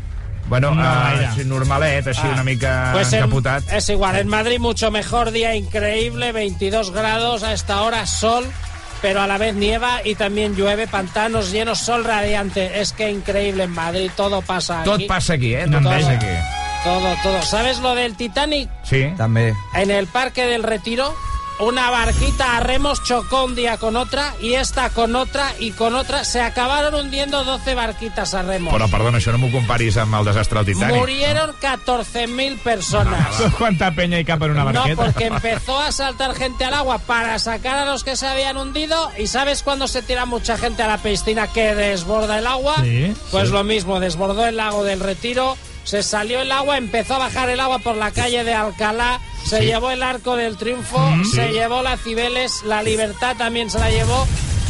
[0.47, 0.83] Bueno, No,
[1.35, 3.63] sí, normalet, així Ah, una mica Pues en- encapotat.
[3.69, 8.45] es igual, en Madrid mucho mejor, día increíble, 22 grados a esta hora, sol,
[9.01, 12.79] pero a la vez nieva y también llueve, pantanos llenos, sol radiante.
[12.81, 14.89] Es que increíble en Madrid, todo pasa aquí.
[14.89, 15.65] Tot passa aquí, eh?
[15.65, 16.25] Tot Todo, passa aquí.
[16.83, 17.41] todo, todo.
[17.43, 18.69] ¿Sabes lo del Titanic?
[18.83, 19.11] Sí.
[19.17, 19.53] També.
[19.73, 21.13] En el Parque del Retiro,
[21.59, 25.95] una barquita a remos chocó un día con otra y esta con otra y con
[25.95, 26.23] otra.
[26.23, 28.73] Se acabaron hundiendo 12 barquitas a remos.
[28.73, 30.95] Però, perdona, això no m'ho comparis amb el desastre del Titanic.
[30.97, 33.27] Murieron 14.000 personas.
[33.57, 35.03] ¿Cuánta peña hay capa en una No, barqueta?
[35.05, 39.09] porque empezó a saltar gente al agua para sacar a los que se habían hundido.
[39.17, 42.75] ¿Y sabes cuando se tira mucha gente a la piscina que desborda el agua?
[42.83, 43.53] Sí, pues sí.
[43.53, 47.59] lo mismo, desbordó el lago del Retiro, se salió el agua, empezó a bajar el
[47.59, 49.65] agua por la calle de Alcalá, se Sí.
[49.65, 51.25] llevó el Arco del Triunfo, Mm.
[51.25, 54.27] se llevó la Cibeles, la Libertad también se la llevó.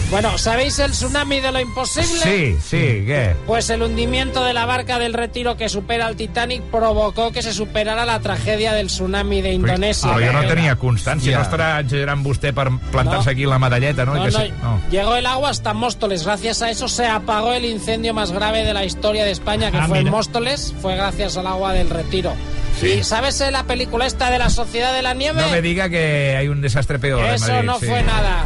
[0.09, 2.21] Bueno, ¿sabéis el tsunami de lo imposible?
[2.23, 3.35] Sí, sí, què?
[3.45, 7.51] Pues el hundimiento de la barca del Retiro que supera al Titanic provocó que se
[7.51, 10.09] superara la tragedia del tsunami de Indonesia.
[10.15, 11.33] Però jo no tenia constància.
[11.33, 11.39] Ja.
[11.39, 13.31] No estarà exagerant vostè per plantar-se No.
[13.33, 14.15] aquí la medalleta, no?
[14.15, 14.81] I No, que no, sí- no.
[14.89, 16.23] Llegó el agua hasta Móstoles.
[16.23, 19.77] Gracias a eso se apagó el incendio más grave de la historia de España, que
[19.77, 20.09] Ah, fue en.
[20.09, 20.73] Móstoles.
[20.81, 22.31] Fue gracias al agua del retiro.
[22.79, 22.87] Sí.
[22.99, 25.41] ¿Y sabes eh, la película esta de la Sociedad de la Nieve?
[25.41, 27.65] No me diga que hay un desastre peor en Eso Madrid.
[27.65, 27.87] no sí.
[27.87, 28.45] fue nada.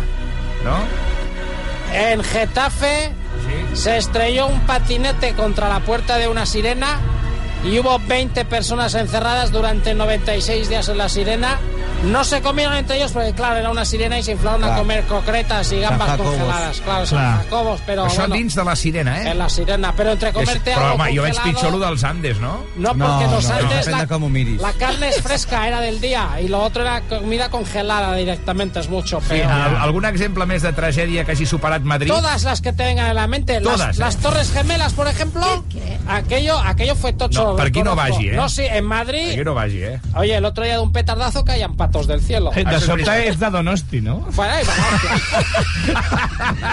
[0.63, 1.11] ¿No?
[1.93, 3.12] En Getafe
[3.73, 6.99] se estrelló un patinete contra la puerta de una sirena
[7.63, 11.60] y hubo 20 personas encerradas durante 96 días en la sirena.
[12.04, 15.04] No se comieron entre ellos porque, claro, era una sirena y se inflaron a comer
[15.06, 16.82] concretas y gambas San congeladas.
[16.82, 17.08] Claro, Clar.
[17.08, 19.30] San Jacobos, pero Això bueno, dins de la sirena, eh?
[19.32, 19.94] en la sirena.
[19.96, 22.64] Pero entre comerte algo Però, home, jo veig pitjor lo dels Andes, no?
[22.76, 24.62] No, porque los Andes depende la, miris.
[24.62, 28.90] la carne es fresca, era del día, y lo otro era comida congelada directamente, es
[28.90, 29.52] mucho Sí, peor.
[29.52, 32.08] al- algun exemple més de tragèdia que hagi superat Madrid?
[32.10, 33.60] Todas las que te vengan a la mente.
[33.62, 34.00] Las, Todas, ¿eh?
[34.00, 35.46] las Torres Gemelas, por ejemplo.
[36.08, 37.44] Aquello, aquello fue tocho.
[37.52, 38.34] No, per aquí no vagi, eh?
[38.36, 39.36] No, sí, en Madrid.
[39.36, 40.00] Que no vagi, eh?
[40.16, 42.51] Oye, el otro día de un petardazo caían patos del cielo.
[42.56, 44.19] De sobte és de Donosti, no?
[44.36, 45.91] Bueno, va,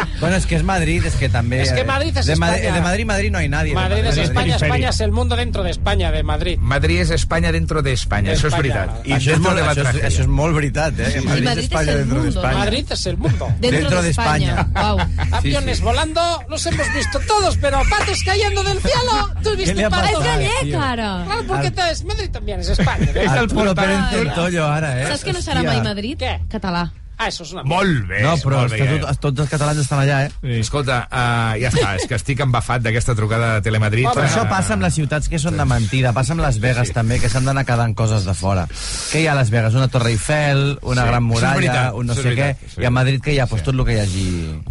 [0.20, 1.62] Bueno, es que es Madrid, es que también...
[1.62, 2.74] Es que Madrid es de Madrid, España.
[2.74, 3.70] de Madrid, Madrid no hay nadie.
[3.70, 4.64] de Madrid es España, Madrid.
[4.66, 6.58] España es el mundo dentro de España, de Madrid.
[6.60, 9.06] Madrid és Espanya dentro de Espanya, això és veritat.
[9.06, 11.12] I Això és, molt, de això, és, això és molt veritat, eh?
[11.12, 12.58] que Madrid, Madrid és és Espanya el dentro de mundo, España.
[12.58, 13.48] Madrid es el mundo.
[13.60, 14.68] Dentro, de España.
[14.74, 14.98] Wow.
[15.32, 19.30] Aviones volando, los hemos visto todos, pero patos cayendo del cielo.
[19.42, 20.06] ¿Tú has visto le ha un pato?
[20.06, 20.80] pasado, És gallec, tío?
[20.82, 21.22] ara.
[21.26, 23.08] Claro, porque te- es Madrid también es España.
[23.30, 25.07] Arturo Pérez Centollo, ara, eh?
[25.08, 26.18] Saps que no serà mai Madrid?
[26.20, 26.38] Què?
[26.52, 26.88] Català.
[27.20, 27.64] Ah, eso es una...
[27.66, 28.98] Molt bé, No, però molt és bé.
[29.02, 30.30] tot, tots els catalans estan allà, eh?
[30.38, 30.60] Sí.
[30.60, 34.06] Escolta, uh, ja està, és que estic embafat d'aquesta trucada de Telemadrid.
[34.06, 37.18] Però això passa amb les ciutats que són de mentida, passa amb Las Vegas també,
[37.18, 38.68] que s'han d'anar quedant coses de fora.
[39.10, 39.74] Què hi ha a Las Vegas?
[39.74, 42.36] Una Torre Eiffel, una Sí, gran això és muralla, veritat, un no això és sé
[42.36, 42.82] què, veritat, sí.
[42.82, 43.46] i a Madrid que hi ha?
[43.50, 44.26] Pues tot el que hi hagi...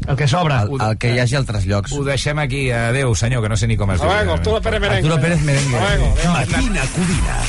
[0.08, 0.62] El que sobra.
[0.69, 1.91] El, el que hi hagi a altres llocs.
[2.00, 2.69] Ho deixem aquí.
[2.71, 4.08] Adéu, senyor, que no sé ni com es diu.
[4.38, 5.04] Arturo Pérez Merengue.
[5.04, 5.84] Arturo Pérez Merengue.
[6.32, 7.41] Matina Codina.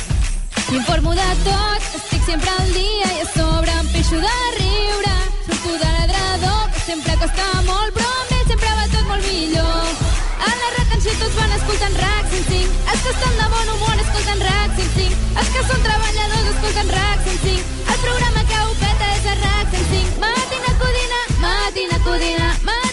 [0.68, 5.14] M'informo de tot, estic sempre al dia i a sobre em pixo de riure.
[5.46, 10.02] Surto de l'adrador, que sempre costa molt, però amb ell sempre va tot molt millor.
[10.48, 14.44] A la retenció tots van escoltant RAC 105, els que estan de bon humor escolten
[14.50, 19.32] RAC 105, els que són treballadors escolten RAC 105, el programa que ho peta és
[19.32, 20.20] a RAC 105.
[20.26, 22.87] Matina Codina, Matina Codina, Matina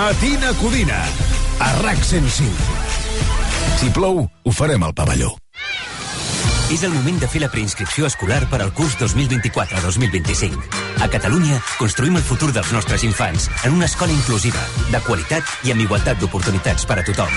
[0.00, 0.96] Matina Codina.
[1.58, 2.48] A RAC 105.
[3.76, 5.34] Si plou, ho farem al pavelló.
[6.72, 10.56] És el moment de fer la preinscripció escolar per al curs 2024-2025.
[11.04, 15.76] A Catalunya construïm el futur dels nostres infants en una escola inclusiva, de qualitat i
[15.76, 17.36] amb igualtat d'oportunitats per a tothom.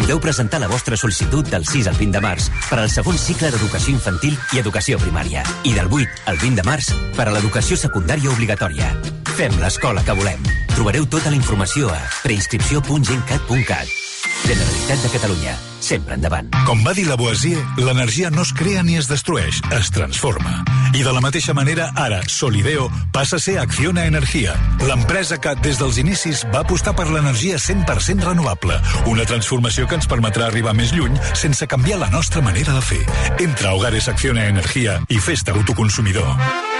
[0.00, 3.52] Podeu presentar la vostra sol·licitud del 6 al 20 de març per al segon cicle
[3.52, 7.76] d'educació infantil i educació primària i del 8 al 20 de març per a l'educació
[7.76, 8.94] secundària obligatòria.
[9.36, 10.63] Fem l'escola que volem.
[10.74, 13.92] Trobareu tota la informació a preinscripció.gencat.cat.
[14.44, 15.52] Generalitat de Catalunya.
[15.84, 16.48] Sempre endavant.
[16.66, 20.64] Com va dir Lavoisier, l'energia no es crea ni es destrueix, es transforma.
[20.96, 25.78] I de la mateixa manera, ara, Solideo passa a ser Acciona Energia, l'empresa que, des
[25.78, 28.80] dels inicis, va apostar per l'energia 100% renovable.
[29.06, 33.02] Una transformació que ens permetrà arribar més lluny sense canviar la nostra manera de fer.
[33.38, 36.73] Entra a Hogares Acciona Energia i fes-te autoconsumidor.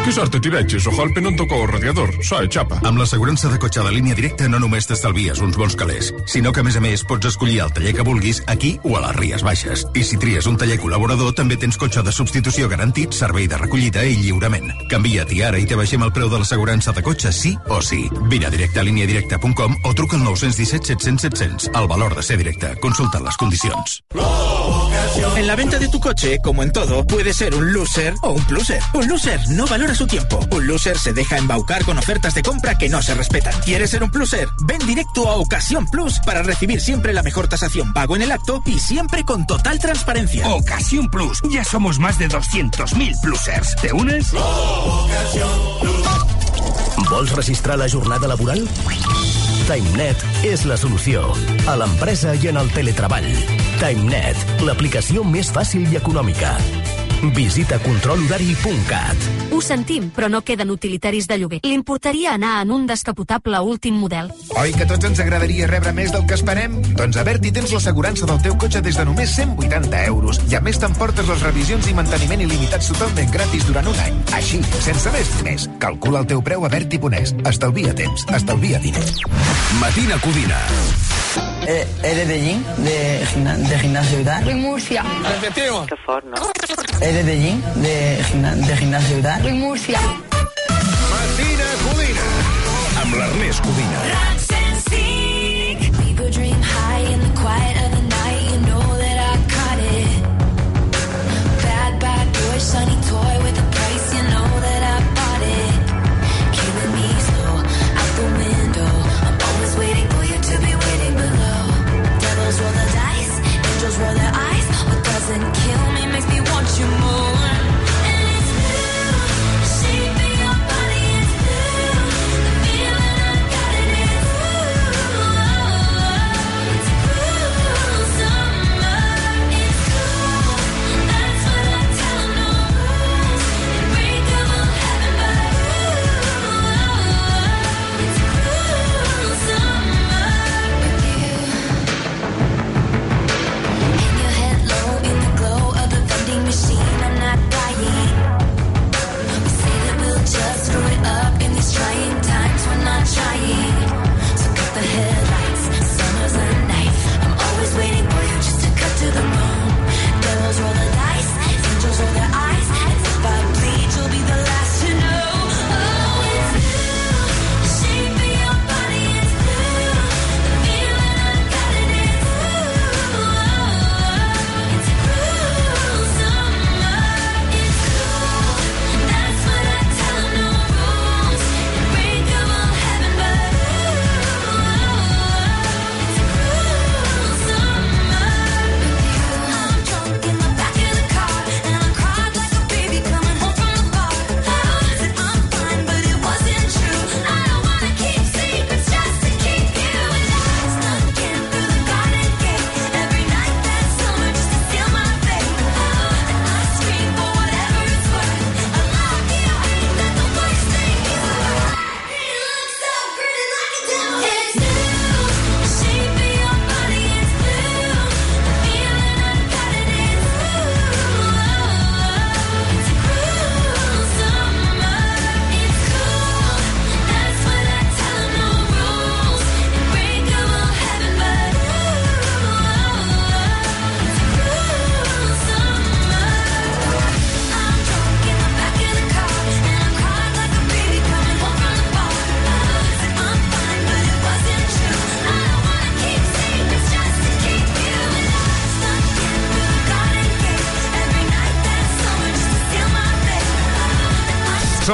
[0.00, 2.80] Que sort t'hi veig, Sojalpe no em tocó el radiador, soy xapa.
[2.88, 6.62] Amb l'assegurança de cotxe de línia directa no només t'estalvies uns bons calés, sinó que
[6.62, 9.44] a més a més pots escollir el taller que vulguis aquí o a les Ries
[9.46, 9.84] Baixes.
[9.94, 14.02] I si tries un taller col·laborador també tens cotxe de substitució garantit, servei de recollida
[14.08, 14.72] i lliurament.
[14.90, 18.08] Canvia't ara i te baixem el preu de l'assegurança de cotxe sí o sí.
[18.32, 21.70] Vine a directe a líniadirecta.com o truca al 917 700 700.
[21.78, 22.74] El valor de ser directe.
[22.80, 24.00] Consulta les condicions.
[25.36, 28.44] En la venta de tu coche, como en todo, puede ser un loser o un
[28.44, 28.80] pluser.
[28.94, 30.38] Un loser no valora su tiempo.
[30.52, 33.52] Un loser se deja embaucar con ofertas de compra que no se respetan.
[33.64, 34.48] ¿Quieres ser un pluser?
[34.64, 38.62] Ven directo a Ocasión Plus para recibir siempre la mejor tasación pago en el acto
[38.64, 40.46] y siempre con total transparencia.
[40.48, 41.40] Ocasión Plus.
[41.50, 43.74] Ya somos más de 200.000 plusers.
[43.76, 44.32] ¿Te unes?
[47.10, 48.68] Vols registrar la jornada laboral?
[49.66, 51.26] TimeNet és la solució.
[51.66, 53.26] A l'empresa i en el teletreball.
[53.82, 56.54] TimeNet, l'aplicació més fàcil i econòmica.
[57.22, 59.16] Visita controlhorari.cat.
[59.52, 61.60] Ho sentim, però no queden utilitaris de lloguer.
[61.62, 64.32] Li importaria anar en un descapotable últim model?
[64.58, 66.80] Oi que tots ens agradaria rebre més del que esperem?
[66.98, 70.40] Doncs a Berti tens l'assegurança del teu cotxe des de només 180 euros.
[70.50, 74.18] I a més t'emportes les revisions i manteniment il·limitats totalment gratis durant un any.
[74.34, 75.68] Així, sense més diners.
[75.78, 77.36] Calcula el teu preu a Berti.es.
[77.46, 79.22] Estalvia temps, estalvia diners.
[79.80, 80.58] Matina Codina.
[81.62, 82.62] Eh, ¿Eres de gym?
[82.82, 84.44] ¿De, gimna- de gimnasio tal?
[84.44, 85.04] Soy Murcia.
[85.40, 85.86] Repetimos.
[85.86, 86.34] Que fort, no?
[87.12, 87.60] ¿Eres de gym?
[87.82, 89.42] ¿De, gimna- de gimnasio y tal?
[89.42, 90.00] Soy Murcia.
[90.00, 92.24] Matina Codina.
[93.02, 94.31] Amb l'Ernest Codina.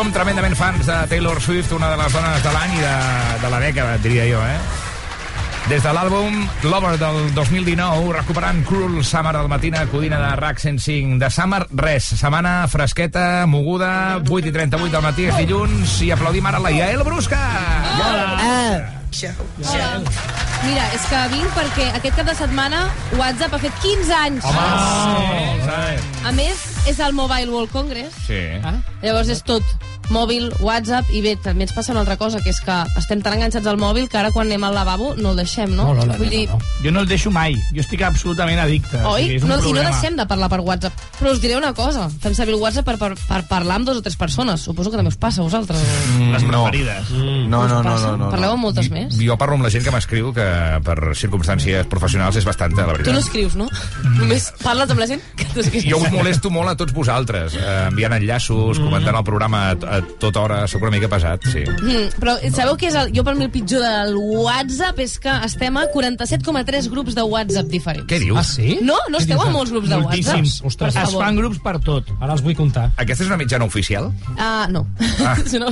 [0.08, 2.92] Som tremendament fans de Taylor Swift, una de les dones de l'any i de,
[3.42, 5.66] de la dècada, diria jo, eh?
[5.68, 11.18] Des de l'àlbum Lover del 2019, recuperant Cruel Summer al matina, codina de RAC 105.
[11.20, 12.06] De Summer, res.
[12.22, 13.90] Setmana fresqueta, moguda,
[14.24, 17.42] 8 i 38 del matí, és dilluns, i aplaudim ara la Yael Brusca!
[17.42, 18.80] Ah.
[20.62, 22.86] Mira, és que vinc perquè aquest cap de setmana
[23.20, 24.48] WhatsApp ha fet 15 anys.
[26.24, 28.16] A més, és el Mobile World Congress.
[28.24, 28.40] Sí.
[28.64, 28.78] Ah.
[29.04, 32.60] Llavors és tot mòbil, WhatsApp, i bé, també ens passa una altra cosa, que és
[32.64, 35.70] que estem tan enganxats al mòbil que ara quan anem al lavabo no el deixem,
[35.76, 35.88] no?
[35.92, 36.48] No, no, no, Vull dir,
[36.84, 37.54] Jo no el deixo mai.
[37.74, 38.96] Jo estic absolutament addicte.
[39.04, 39.22] O Oi?
[39.24, 39.90] sigui, és un No, I no problema.
[39.90, 40.94] deixem de parlar per WhatsApp.
[41.18, 42.08] Però us diré una cosa.
[42.22, 44.60] Fem servir el WhatsApp per, per, per parlar amb dos o tres persones.
[44.60, 45.80] Suposo que també us passa a vosaltres.
[46.18, 46.64] Les no.
[46.64, 47.10] preferides.
[47.48, 48.30] No, no, no, no, no.
[48.30, 49.16] Parleu amb moltes més?
[49.18, 50.46] Jo parlo amb la gent que m'escriu que
[50.84, 53.14] per circumstàncies professionals és bastanta, la Tu veritat.
[53.14, 53.68] no escrius, no?
[54.18, 55.84] Només parles amb la gent que t'escrius.
[55.88, 59.97] Jo us molesto molt a tots vosaltres, eh, enviant enllaços, comentant el programa a, a
[60.20, 61.62] tota hora, sóc una mica pesat, sí.
[61.66, 63.12] Mm, però sabeu què és el...
[63.16, 67.68] Jo per mi el pitjor del WhatsApp és que estem a 47,3 grups de WhatsApp
[67.72, 68.06] diferents.
[68.10, 68.38] Què dius?
[68.38, 68.78] Ah, sí?
[68.82, 68.96] No?
[69.12, 70.14] No esteu a molts grups de WhatsApp?
[70.14, 70.58] Moltíssims.
[70.68, 72.08] Ostres, es fan grups per tot.
[72.20, 72.88] Ara els vull comptar.
[72.96, 74.10] Aquesta és una mitjana oficial?
[74.36, 74.86] Ah, no.
[75.24, 75.34] Ah.
[75.44, 75.70] és una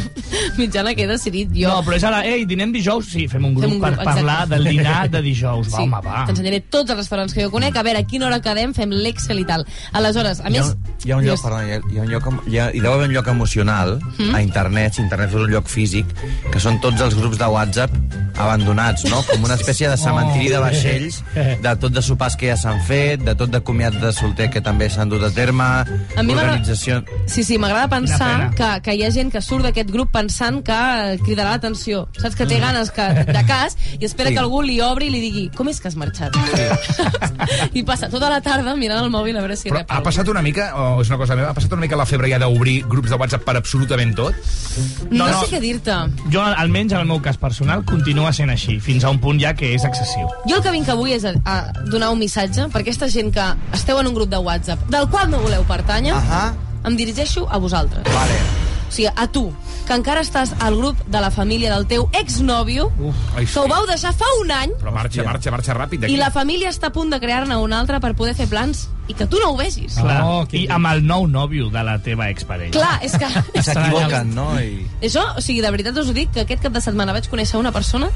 [0.57, 1.69] mitjana que he decidit jo.
[1.71, 3.11] No, però és ara, ei, dinem dijous?
[3.13, 4.55] Sí, fem un grup, Fem un grup, per parlar exacte.
[4.57, 5.69] del dinar de dijous.
[5.73, 6.25] Va, Sí, home, va.
[6.31, 9.41] T'ensenyaré tots els restaurants que jo conec, a veure a quina hora quedem, fem l'Excel
[9.43, 9.67] i tal.
[9.93, 10.73] Aleshores, a Hi ha, més...
[10.73, 12.81] un- hi ha un lloc, perdó, hi ha, hi ha un lloc, hi, ha, hi
[12.85, 14.35] deu haver un lloc emocional Mm.
[14.35, 16.07] a internet, si internet és un lloc físic,
[16.53, 17.93] que són tots els grups de WhatsApp
[18.37, 19.23] abandonats, no?
[19.31, 23.23] Com una espècie de cementiri de vaixells, de tot de sopars que ja s'han fet,
[23.25, 25.65] de tot de comiats de solter que també s'han dut a terme,
[26.17, 27.03] A mi organització...
[27.27, 30.77] Sí, sí, m'agrada pensar que, que hi ha gent que surt d'aquest grup pensant que
[31.25, 32.07] cridarà l'atenció.
[32.21, 34.35] Saps que té ganes que, de cas i espera Sí.
[34.35, 36.35] que algú li obri i li digui com és que has marxat?
[37.79, 40.43] I passa tota la tarda mirant el mòbil a veure si Però ha passat una
[40.45, 43.13] mica, o és una cosa meva, ha passat una mica la febre ja d'obrir grups
[43.13, 44.35] de WhatsApp per absolutament tot?
[45.11, 45.95] No, no sé què dir-te.
[46.33, 49.55] Jo, almenys en el meu cas personal, continua sent així, fins a un punt ja
[49.57, 50.29] que és excessiu.
[50.47, 51.57] Jo el que vinc avui és a, a
[51.91, 55.31] donar un missatge per aquesta gent que esteu en un grup de WhatsApp del qual
[55.31, 56.53] no voleu pertànyer, uh -huh.
[56.85, 58.05] em dirigeixo a vosaltres.
[58.05, 58.67] Vale.
[58.89, 59.53] O sigui, a tu,
[59.87, 62.91] que encara estàs al grup de la família del teu exnòvio,
[63.37, 66.15] que ho vau deixar fa un any, Però marxa, marxa, marxa ràpid d'aquí.
[66.15, 69.15] i la família està a punt de crear-ne un altre per poder fer plans i
[69.15, 69.95] que tu no ho vegis.
[70.01, 72.73] Clar, I amb el nou nòvio de la teva exparella.
[72.75, 73.29] Clar, és que...
[73.55, 74.49] I s'equivoquen, no?
[74.61, 74.87] I...
[75.07, 77.61] Això, o sigui, de veritat us ho dic, que aquest cap de setmana vaig conèixer
[77.61, 78.11] una persona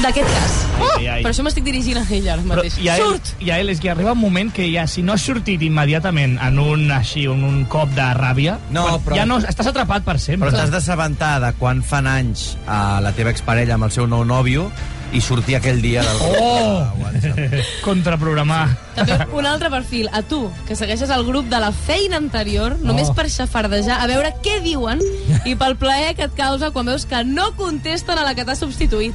[0.00, 0.52] d'aquest cas.
[0.96, 1.22] Ai, ai.
[1.24, 2.76] Per això m'estic dirigint a ella ara Però mateix.
[2.80, 3.32] i a ell, Surt!
[3.44, 6.38] I a ell és que arriba un moment que ja, si no has sortit immediatament
[6.40, 10.06] en un, així, en un cop de ràbia, No, quan però- ja no, estàs atrapat
[10.06, 10.48] per sempre.
[10.48, 14.24] Però t'has d'assabentar de quan fan anys a la teva exparella amb el seu nou
[14.24, 14.70] nòvio
[15.12, 16.84] i sortir aquell dia del grup Oh!
[16.94, 17.64] de WhatsApp.
[17.84, 18.62] Contraprogramar.
[18.94, 23.08] També un altre perfil, a tu, que segueixes el grup de la feina anterior, només
[23.10, 23.14] Oh.
[23.16, 25.00] per xafardejar, a veure què diuen
[25.48, 28.54] i pel plaer que et causa quan veus que no contesten a la que t'ha
[28.58, 29.14] substituït.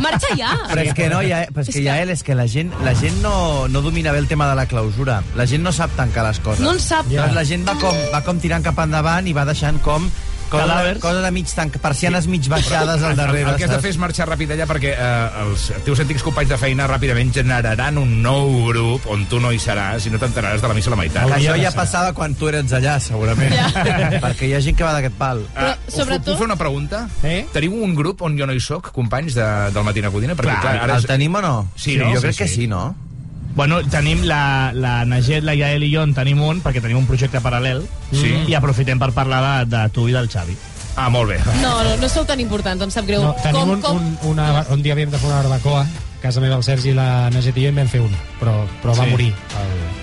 [0.00, 0.52] Marxa ja!
[0.72, 3.18] Però és que no, ja, però és que ja, és que la gent, la gent
[3.22, 5.22] no, no domina bé el tema de la clausura.
[5.36, 6.62] La gent no sap tancar les coses.
[6.64, 7.08] No en sap.
[7.10, 10.06] Llavors la gent va com, va com tirant cap endavant i va deixant com
[10.52, 11.00] cosa, de, Cadàvers.
[11.02, 13.46] cosa de mig tanc, persianes mig baixades al darrere.
[13.46, 16.22] El, el que has de fer és marxar ràpid allà perquè eh, els teus antics
[16.26, 20.20] companys de feina ràpidament generaran un nou grup on tu no hi seràs i no
[20.22, 21.28] t'enteraràs de la missa a la meitat.
[21.32, 23.52] Que això ja passava quan tu eres allà, segurament.
[23.56, 23.70] Ja.
[24.26, 25.44] Perquè hi ha gent que va d'aquest pal.
[25.56, 26.32] Però, sobretot...
[26.34, 27.06] Puc fer una pregunta?
[27.24, 27.40] Eh?
[27.54, 30.36] Teniu un grup on jo no hi sóc, companys de, del Matina Codina?
[30.38, 31.56] Perquè, Clar, el tenim o no?
[31.76, 32.12] Sí, Sí, no?
[32.14, 32.90] jo crec que sí, no?
[33.54, 37.06] Bueno, tenim la, la Naget, la Yael i jo en tenim un, perquè tenim un
[37.06, 37.82] projecte paral·lel,
[38.12, 38.32] Sí.
[38.48, 40.56] i aprofitem per parlar de, de tu i del Xavi.
[40.96, 41.38] Ah, molt bé.
[41.62, 43.22] No, no, no sou tan importants, em sap greu.
[43.22, 43.96] No, tenim com, un, com...
[43.96, 47.28] un, una, un dia havíem de fer una barbacoa, a casa meva el Sergi, la
[47.32, 49.10] Naget i jo en vam fer una, però, però va Sí.
[49.10, 49.32] morir.
[49.60, 50.01] El...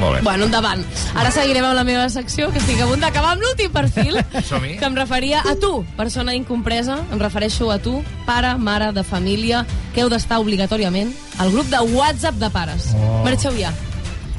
[0.00, 0.22] Molt bé.
[0.24, 0.82] Bueno, endavant.
[1.14, 4.86] Ara seguirem amb la meva secció, que estic a punt d'acabar amb l'últim perfil, que
[4.86, 10.02] em referia a tu, persona incompresa, em refereixo a tu, pare, mare de família, que
[10.04, 12.90] heu d'estar obligatòriament al grup de WhatsApp de pares.
[12.96, 13.20] Oh.
[13.26, 13.74] Marxeu ja.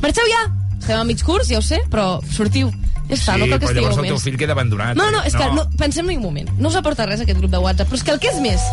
[0.01, 0.47] Marxeu ja!
[0.81, 2.71] Estem a mig curs, ja ho sé, però sortiu.
[3.11, 4.23] Ja està, sí, no cal que però estigueu llavors el teu més.
[4.25, 4.95] fill queda abandonat.
[4.97, 6.49] No, no, és que no, pensem-hi un moment.
[6.57, 8.65] No us aporta res aquest grup de WhatsApp, però és que el que és més,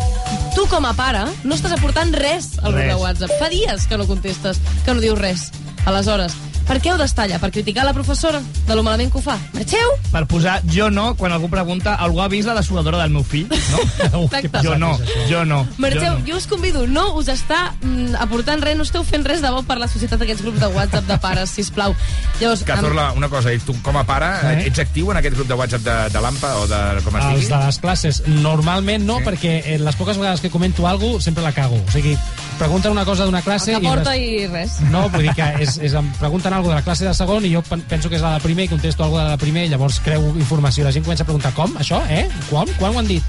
[0.55, 2.93] tu com a pare no estàs aportant res al grup Res.
[2.93, 3.35] de WhatsApp.
[3.41, 5.49] Fa dies que no contestes, que no dius res.
[5.85, 6.33] Aleshores,
[6.69, 7.39] per què heu d'estar allà?
[7.41, 9.35] Per criticar la professora de lo malament que ho fa?
[9.55, 9.95] Marxeu!
[10.13, 13.47] Per posar jo no, quan algú pregunta, algú ha vist la dessuadora del meu fill?
[13.49, 13.81] No?
[14.21, 14.61] Exacte.
[14.65, 14.91] jo no,
[15.29, 15.63] jo no.
[15.81, 16.25] Marxeu, jo no.
[16.27, 19.63] jo us convido, no us està mm, aportant res, no esteu fent res de bo
[19.65, 21.95] per la societat d'aquests grups de WhatsApp de pares, sisplau.
[22.39, 24.67] Llavors, Cazorla, una cosa, tu com a pare, eh?
[24.69, 27.41] ets actiu en aquest grup de WhatsApp de, de l'AMPA o de com es Els
[27.41, 27.49] digui?
[27.55, 29.27] de les classes, normalment no, sí.
[29.31, 31.81] perquè eh, les poques vegades que comento alguna cosa sempre la cago.
[31.81, 32.15] O sigui,
[32.59, 33.71] pregunten una cosa d'una classe...
[33.73, 34.75] que porta res- i res.
[34.91, 37.53] No, vull dir que és, és, em pregunten alguna de la classe de segon i
[37.55, 39.71] jo pen- penso que és la de primer i contesto alguna de la primer i
[39.71, 40.83] llavors creu informació.
[40.85, 42.27] La gent comença a preguntar com, això, eh?
[42.51, 42.67] Quan?
[42.77, 43.23] Quan ho han dit?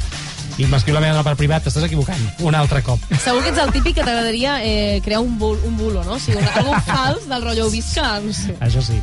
[0.60, 2.20] I m'escriu la meva dona per privat, t'estàs equivocant.
[2.44, 3.00] Un altre cop.
[3.22, 6.18] Segur que ets el típic que t'agradaria eh, crear un, bul, un bulo, no?
[6.18, 8.04] O sigui, una, algo fals del rotllo heu vist que...
[8.26, 8.56] No sé.
[8.66, 8.98] Això sí.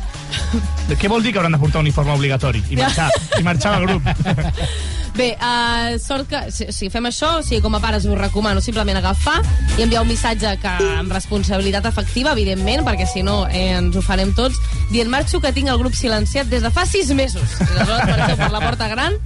[1.00, 2.62] Què vol dir que hauran de portar uniforme obligatori?
[2.70, 2.84] I Ja.
[2.84, 3.10] marxar,
[3.40, 4.06] i marxar del grup.
[5.18, 8.60] Bé, uh, sort que si, si fem això, o sigui, com a pares us recomano
[8.62, 9.40] simplement agafar
[9.74, 14.02] i enviar un missatge que amb responsabilitat efectiva, evidentment, perquè si no eh, ens ho
[14.06, 14.60] farem tots,
[14.92, 17.58] dient marxo que tinc el grup silenciat des de fa sis mesos.
[17.58, 19.18] I aleshores marxeu per la porta gran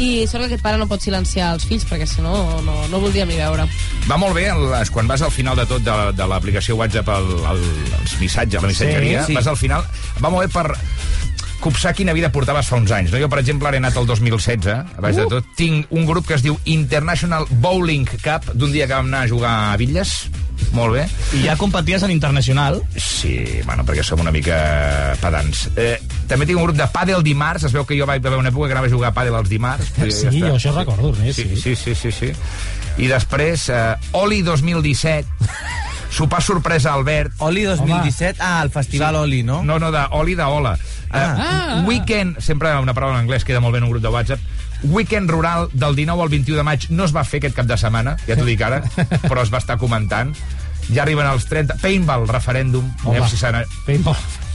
[0.00, 2.32] i sort que aquest pare no pot silenciar els fills perquè si no,
[2.64, 3.68] no, no voldríem ni veure.
[4.08, 7.30] Va molt bé les, quan vas al final de tot de, de l'aplicació WhatsApp, el,
[7.52, 7.62] el,
[8.00, 9.38] els missatges, la missatgeria, Sí, sí.
[9.40, 9.84] vas al final...
[10.20, 10.72] Va molt bé per
[11.60, 13.12] copsar quina vida portaves fa uns anys.
[13.12, 13.18] No?
[13.22, 15.28] Jo, per exemple, ara he anat el 2016, a baix de Uh!
[15.36, 15.44] tot.
[15.56, 19.28] Tinc un grup que es diu International Bowling Cup, d'un dia que vam anar a
[19.30, 20.28] jugar a Villes.
[20.72, 21.02] Molt bé.
[21.36, 22.80] I ja competies en internacional?
[22.96, 24.56] Sí, bueno, perquè som una mica
[25.20, 25.66] pedants.
[25.76, 25.98] Eh,
[26.28, 27.64] també tinc un grup de pàdel dimarts.
[27.68, 29.48] Es veu que jo vaig haver una època que anava a jugar a pàdel els
[29.52, 29.92] dimarts.
[29.96, 32.12] Sí, ja jo això recordo, Ernest, Sí, sí, sí, sí.
[32.12, 32.32] sí.
[32.96, 35.28] I després, eh, Oli 2017,
[36.10, 37.32] sopar sorpresa Albert.
[37.44, 38.40] Oli 2017?
[38.40, 39.62] Ah, el Festival Oli, no?
[39.62, 40.78] No, no, de Oli de Ola.
[41.10, 41.78] Ah.
[41.78, 44.40] Eh, weekend, sempre una paraula en anglès queda molt bé en un grup de WhatsApp,
[44.82, 47.78] Weekend rural del 19 al 21 de maig no es va fer aquest cap de
[47.80, 48.82] setmana, ja t'ho dic ara,
[49.30, 50.34] però es va estar comentant.
[50.86, 51.80] Ja arriben els 30...
[51.82, 52.92] Paintball, referèndum.
[53.04, 53.40] Home, si
[53.86, 54.45] paintball.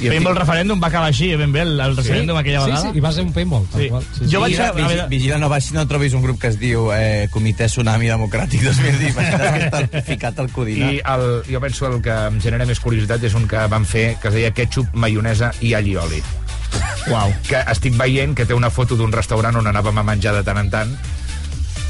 [0.00, 2.90] I Paintball referèndum va acabar així, ben bé, el, el referèndum aquella sí, vegada.
[2.92, 3.64] Sí, i va ser un paintball.
[3.74, 3.88] Sí.
[3.90, 4.02] qual.
[4.12, 4.28] Sí, sí.
[4.32, 6.48] Jo vaig Vigila, a- a veure- vigi- vigila, no baixi, no trobis un grup que
[6.52, 9.10] es diu eh, Comitè Tsunami Democràtic 2010.
[9.16, 10.92] Imagine's que està ficat al codina.
[10.92, 14.16] I el, jo penso el que em genera més curiositat és un que van fer
[14.22, 16.22] que es deia ketchup, maionesa i alli oli.
[17.08, 17.32] Uau.
[17.48, 20.58] Que estic veient que té una foto d'un restaurant on anàvem a menjar de tant
[20.60, 20.90] en tant.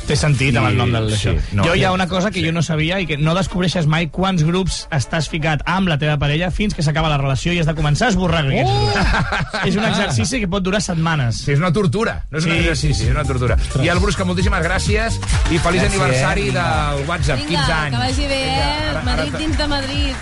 [0.08, 1.94] Té sentit amb el nom del Sí, no, jo hi ha sí.
[1.94, 5.60] una cosa que jo no sabia i que no descobreixes mai quants grups estàs ficat
[5.68, 8.40] amb la teva parella fins que s'acaba la relació i has de començar a esborrar
[8.46, 8.86] aquests Oh!
[8.88, 9.66] grups.
[9.68, 11.42] És un exercici que pot durar setmanes.
[11.44, 12.22] Sí, és una tortura.
[12.30, 13.58] No és un Sí, exercici, és una tortura.
[13.84, 15.20] I el Brusca, moltíssimes gràcies
[15.52, 16.64] i feliç Gràcies, aniversari vinga.
[16.96, 17.92] del WhatsApp, 15 Vinga, anys.
[17.98, 18.88] que vagi bé, eh?
[18.88, 20.14] ara- Madrid ara- dins de Madrid.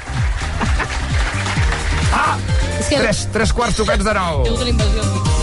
[2.13, 2.37] Ah!
[2.81, 2.97] És que...
[2.99, 4.43] Tres, tres quarts tocats de nou.
[4.45, 5.36] He hagut una invasió.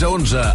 [0.00, 0.49] 6 a 11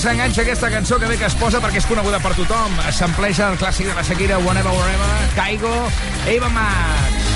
[0.00, 2.72] s'enganxa aquesta cançó que bé que es posa perquè és coneguda per tothom.
[2.94, 5.72] S'ampleja el clàssic de la Shakira, Whenever, Wherever, Caigo,
[6.30, 7.28] Eva Max.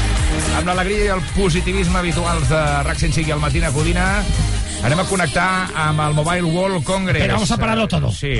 [0.58, 4.06] Amb l'alegria i el positivisme habituals de RAC 105 i el Matina Codina,
[4.84, 5.48] anem a connectar
[5.88, 7.22] amb el Mobile World Congress.
[7.22, 8.10] Pero vamos a pararlo todo.
[8.12, 8.34] Sí.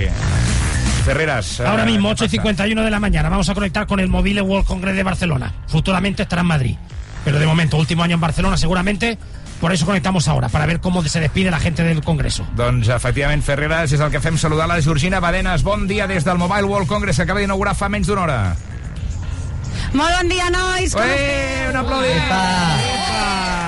[1.05, 1.61] Ferreras.
[1.61, 2.43] eh, Ahora mismo, ¿qué 8 y pasa?
[2.43, 5.53] 51 de la mañana, vamos a conectar con el Mobile World Congress de Barcelona.
[5.69, 6.77] Futuramente estará en Madrid.
[7.25, 9.19] Pero de momento, último año en Barcelona, seguramente.
[9.61, 12.47] Por eso conectamos ahora, para ver cómo se despide la gente del Congreso.
[12.57, 15.63] Doncs, efectivament, Ferreras, és el que fem saludar la Georgina Badenes.
[15.63, 18.39] Bon dia des del Mobile World Congress, que acaba d'inaugurar fa menys d'una hora.
[19.95, 20.93] Molt bon dia, nois.
[20.93, 22.83] Com Ué, un aplaudiment.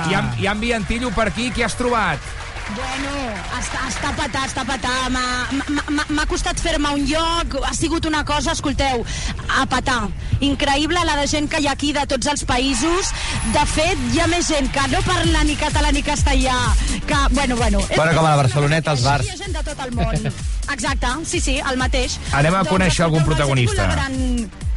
[0.07, 0.55] Hi ha, hi ha
[1.15, 2.19] per aquí, qui has trobat?
[2.75, 3.11] Bueno,
[3.57, 4.95] està, està petar, està petar.
[5.13, 9.05] M'ha- costat fer-me un lloc, ha sigut una cosa, escolteu,
[9.57, 10.09] a petar.
[10.43, 13.13] Increïble la de gent que hi ha aquí de tots els països.
[13.55, 16.57] De fet, hi ha més gent que no parla ni català ni castellà.
[17.07, 17.79] Que, bueno, bueno.
[17.95, 19.25] Bueno, com a la Barceloneta, als bars.
[19.25, 20.31] Hi ha gent de tot el món.
[20.75, 22.19] Exacte, sí, sí, el mateix.
[22.33, 23.87] Anem a conèixer algun protagonista.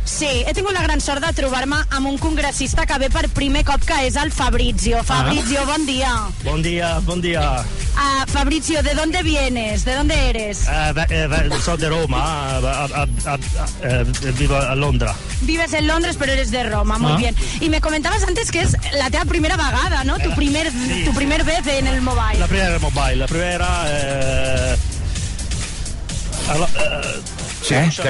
[0.04, 3.62] Sí, he tingut la gran sort de trobar-me amb un congressista que ve per primer
[3.64, 5.02] cop, que és el Fabrizio.
[5.06, 6.10] Fabrizio, bon dia.
[6.42, 7.62] Buen día, buen día.
[7.96, 9.84] Ah, Fabrizio, ¿de dónde vienes?
[9.84, 10.66] ¿De dónde eres?
[10.66, 12.58] Eh, eh, ve- soy de Roma,
[13.84, 15.14] eh, eh, vivo a Londra.
[15.42, 17.16] Vives en Londres, pero eres de Roma, muy Ah.
[17.16, 17.36] bien.
[17.60, 20.18] Y me comentabas antes que es la teva primera vagada, ¿no?
[20.18, 20.72] Tu primer,
[21.04, 22.38] tu primer vez en el mobile.
[22.38, 23.68] La primera mobile, la primera...
[23.86, 24.76] Eh,
[27.62, 28.00] eh, Sí,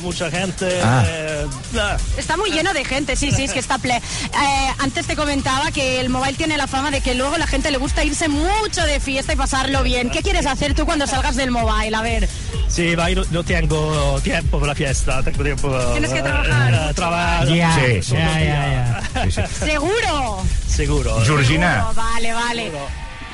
[0.00, 0.80] mucha, que- gente...
[0.82, 1.04] Ah.
[1.06, 1.46] eh,
[1.78, 3.96] ah, Está muy lleno de gente, sí, sí, es que está ple.
[3.96, 7.70] Eh, antes te comentaba que el mobile tiene la fama de que luego la gente
[7.70, 10.10] le gusta irse mucho de fiesta y pasarlo bien.
[10.10, 11.94] ¿Qué quieres hacer tú cuando salgas del mobile?
[11.96, 12.28] A ver.
[12.68, 15.68] sí, va, no, no tengo tiempo para la fiesta, tengo tiempo...
[15.92, 16.74] Tienes que eh, trabajar.
[16.74, 17.48] eh, trabajar.
[17.48, 18.02] Ya, Sí.
[18.02, 19.40] Sí, sí.
[19.64, 20.42] ¿Seguro?
[20.66, 21.20] Seguro.
[21.24, 21.76] Georgina.
[21.76, 22.72] Seguro, Vale, vale.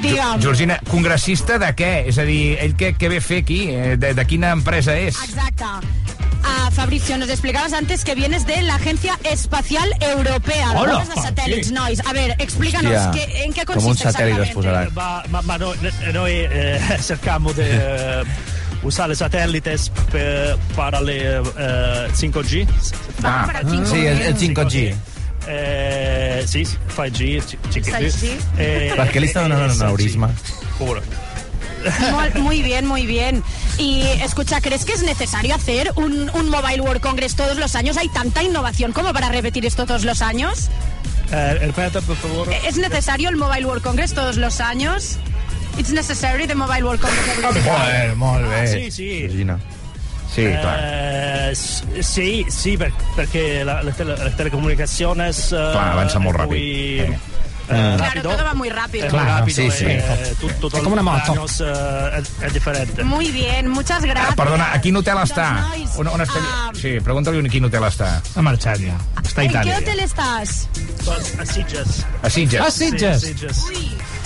[0.01, 0.40] Digue'm.
[0.40, 1.90] Georgina, congressista de què?
[2.09, 3.68] És a dir, ell què, què ve a fer aquí?
[3.70, 5.16] Eh, De, de quina empresa és?
[5.28, 5.66] Exacto.
[6.42, 11.05] Ah, Fabricio, nos explicabas antes que vienes de la Agencia Espacial Europea, de Hola.
[11.05, 11.74] de satélites, Sí.
[11.74, 12.01] nois.
[12.07, 14.55] A ver, explícanos, Hòstia, ¿qué- ¿en qué un consiste satèl·lit es exactamente?
[14.55, 14.90] posarà.
[14.94, 15.76] Ma, ma, ma noi,
[16.14, 18.22] noi eh, cerchiamo di eh,
[18.82, 19.76] usare satellite
[20.11, 22.66] per, para le eh, 5G.
[23.22, 23.86] Ah, para el 5G.
[23.86, 24.94] Sí, el, el 5G.
[25.47, 27.82] Eh, sì, 5G, 5G.
[27.82, 28.38] 5G.
[28.59, 30.30] Eh, Per què li està donant un eh, aneurisma?
[30.78, 31.03] Puro.
[32.12, 33.43] Muy, muy bien, muy bien.
[33.78, 37.97] Y escucha, ¿crees que es necesario hacer un, un Mobile World Congress todos los años?
[37.97, 40.68] ¿Hay tanta innovación como para repetir esto todos los años?
[41.32, 42.49] Eh, por favor.
[42.66, 45.18] ¿Es necesario el Mobile World Congress todos los años?
[45.78, 47.62] It's necessary the Mobile World Congress every.
[47.62, 48.61] Joder, molt bé.
[48.62, 49.20] Ah, sí, sí.
[49.20, 49.59] Georgina.
[50.35, 50.78] Sí, clar.
[50.81, 56.37] Eh, s- sì, sì, per- perché la, le, tele- le telecomunicazioni eh, Clar, avanza molt
[56.39, 56.47] ràpid.
[56.47, 57.18] muy, Eh.
[57.68, 59.07] eh, Claro, todo va muy rápido.
[59.07, 59.85] Es muy Claro, rápido, sí, sí.
[59.87, 61.33] eh, tu- tutto È come una moto.
[61.33, 63.03] años, eh, es, es diferente.
[63.05, 64.35] Muy bien, muchas gracias.
[64.37, 65.66] Perdona, a quin hotel està?
[65.70, 66.39] Doncs, On, on està?
[66.41, 68.20] ah, Sí, pregunta-li a quin hotel està.
[68.37, 68.97] Ha marxat ja.
[69.22, 69.78] Està a ¿En qué Itàlia.
[69.78, 70.68] hotel estás?
[71.05, 72.07] Pues, a Sitges.
[72.22, 72.61] A Sitges.
[72.61, 73.20] Ah, Sitges.
[73.20, 73.64] Sí, Sitges.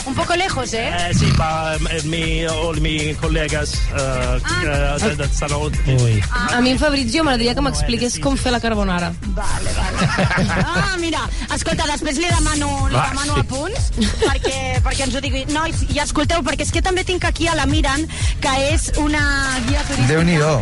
[0.07, 0.91] Un poco lejos, ¿eh?
[1.09, 4.97] Eh, sì, ma eh, mi, o i miei colleghi eh, Ah.
[5.01, 5.71] eh, eh, stanno...
[5.87, 6.23] Uy.
[6.31, 9.13] A mi en Fabrizio m'agradaria que m'expliqués com fer la carbonara.
[9.35, 10.29] Vale, vale.
[10.65, 11.25] Ah, mira,
[11.55, 13.41] escolta, després li demano, li Va, demano sí.
[13.41, 13.91] apunts
[14.21, 15.45] perquè, perquè ens ho digui.
[15.55, 18.05] Nois, i escolteu, perquè és que també tinc aquí a la Miran,
[18.45, 19.25] que és una
[19.67, 20.55] guia turística Déu-n'hi-do.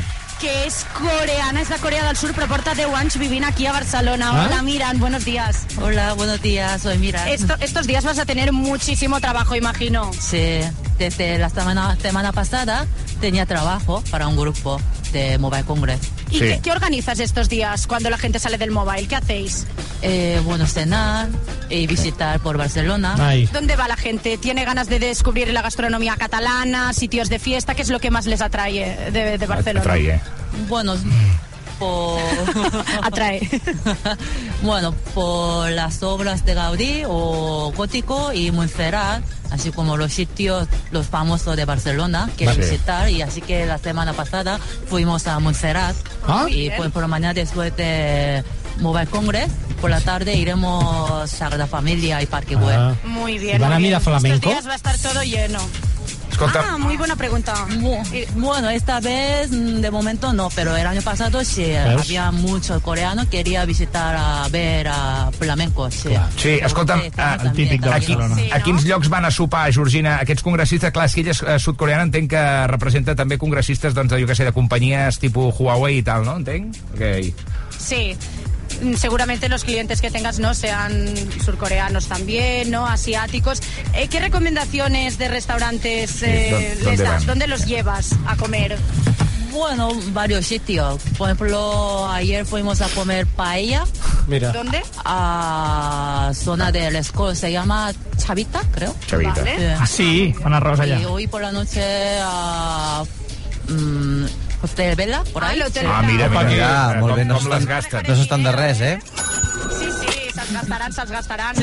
[0.42, 3.72] Que és coreana, és de Corea del Sur, però porta 10 anys vivint aquí a
[3.76, 4.32] Barcelona.
[4.32, 4.46] Ah.
[4.46, 5.66] Hola, Miran, buenos días.
[5.80, 7.30] Hola, buenos días, soy Mira.
[7.30, 10.10] Esto, estos días vas a tener muchísimo trabajo, imagino.
[10.18, 10.58] Sí,
[10.98, 12.86] desde la semana, semana pasada
[13.20, 14.80] tenía trabajo para un grupo
[15.12, 16.00] de Mobile Congress.
[16.30, 19.06] ¿Y qué, qué organizas estos días cuando la gente sale del mobile?
[19.06, 19.68] ¿Qué hacéis?
[20.02, 21.28] Eh, bueno, cenar
[21.70, 23.14] y visitar por Barcelona.
[23.52, 24.36] ¿Dónde va la gente?
[24.36, 27.74] ¿Tiene ganas de descubrir la gastronomía catalana, sitios de fiesta?
[27.74, 29.80] ¿Qué es lo que más les atrae de, de Barcelona?
[29.80, 30.20] Atrae.
[30.68, 30.94] Bueno,
[31.78, 32.20] por...
[33.02, 33.48] Atrae.
[34.62, 41.06] bueno, por las obras de Gaudí o Gótico y Montserrat, así como los sitios, los
[41.06, 42.58] famosos de Barcelona que Vale.
[42.58, 43.08] visitar.
[43.08, 45.94] Y así que la semana pasada fuimos a Montserrat
[46.26, 46.46] Ah.
[46.48, 48.44] y pues por la mañana después de
[48.80, 49.50] Mobile Congress,
[49.80, 52.76] por la tarde iremos a Sagrada Familia y Parque Güell.
[52.78, 52.94] Ah.
[53.04, 53.56] Muy bien.
[53.56, 54.34] ¿Y van a mirar flamenco?
[54.48, 55.58] Estos días va a estar todo lleno.
[56.30, 57.52] Escolta, Ah, muy buena pregunta.
[58.36, 61.86] Bueno, esta vez mm, de momento no, pero el año pasado sí ¿Ves?
[61.86, 65.90] había muchos coreanos quería visitar a ver a flamenco.
[65.90, 66.08] Sí,
[66.38, 68.36] Sí, escolta'm, Este a, típic de a, qui- Barcelona.
[68.50, 70.90] a quins llocs van a sopar, Georgina, aquests congressistes?
[70.90, 74.26] Clar, és que ella és eh, sud-coreana, entenc que representa també congressistes, doncs, de, jo
[74.26, 76.38] que sé, de companyies tipus Huawei i tal, no?
[76.40, 76.74] Entenc?
[76.94, 77.34] Okay.
[77.78, 78.16] Sí.
[78.82, 81.14] Mm, Seguramente los clientes que tengas no sean
[81.44, 82.86] surcoreanos también, ¿no?
[82.86, 83.60] Asiáticos.
[83.94, 87.18] Eh, ¿Qué recomendaciones de restaurantes eh, ¿dó- les das?
[87.20, 87.26] van?
[87.26, 88.76] ¿Dónde los llevas a comer?
[89.52, 91.00] Bueno, varios sitios.
[91.18, 93.84] Por ejemplo, ayer fuimos a comer paella.
[94.26, 94.50] Mira.
[94.50, 94.80] ¿Dónde?
[95.04, 98.94] A zona del Escol, se llama Chavita, creo.
[99.06, 99.34] Chavita.
[99.42, 99.74] Vale.
[99.74, 100.98] Ah, sí, fan arròs allà.
[101.00, 101.82] Y hoy por la noche
[102.22, 103.04] a
[103.68, 104.24] mm,
[104.62, 105.60] Hotel Vela, por ahí.
[105.72, 105.80] Sí.
[105.86, 108.02] Ah, mira, mira, Mira, mira, molt bé, no com, les s'estan gasten.
[108.08, 108.98] no s'estan de res, eh?
[109.78, 111.56] Sí, sí, se'ls gastaran, se'ls gastaran.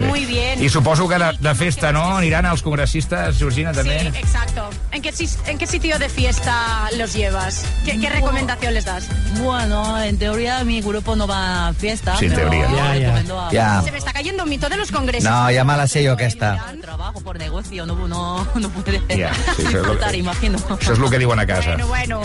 [0.00, 0.62] Muy bien.
[0.62, 2.16] I suposo que de, de festa, no?
[2.16, 4.00] Aniran els congressistes, Georgina, també?
[4.00, 4.68] Sí, exacto.
[4.92, 5.12] ¿En qué,
[5.46, 7.64] ¿En qué sitio de fiesta los llevas?
[7.84, 9.06] ¿Qué, qué recomendación les das?
[9.40, 12.16] Bueno, en teoría mi grupo no va a fiesta.
[12.18, 12.68] Sí, en pero teoría.
[12.94, 13.46] Ya, ya.
[13.48, 13.82] a- Ya.
[13.82, 15.30] Se me está cayendo un mito de los congresos.
[15.30, 16.58] No, ja me la sé jo, aquesta.
[16.82, 20.58] Trabajo por negocio, no, no, no puede Ja, sí, això que- imagino.
[20.58, 21.70] Això és el que diuen a casa.
[21.70, 22.20] Bueno, bueno.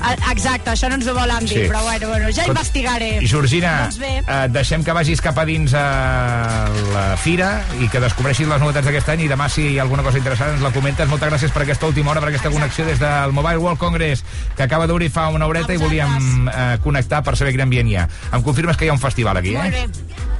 [0.00, 1.68] Ah, Exacte, això no ens ho volen dir, Sí.
[1.68, 3.18] però bueno, bueno, ja investigaré.
[3.22, 4.18] I Georgina, Doncs bé.
[4.26, 8.86] eh, deixem que vagis cap a dins a la fira i que descobreixis les novetats
[8.86, 11.08] d'aquest any i demà si hi ha alguna cosa interessant ens la comentes.
[11.08, 14.24] Moltes gràcies per aquesta última hora, per aquesta connexió des del Mobile World Congress
[14.56, 17.96] que acaba d'obrir fa una horeta i volíem eh, connectar per saber quin ambient hi
[17.96, 18.08] ha.
[18.32, 19.86] Em confirmes que hi ha un festival aquí, Molt eh?
[19.88, 20.33] bé.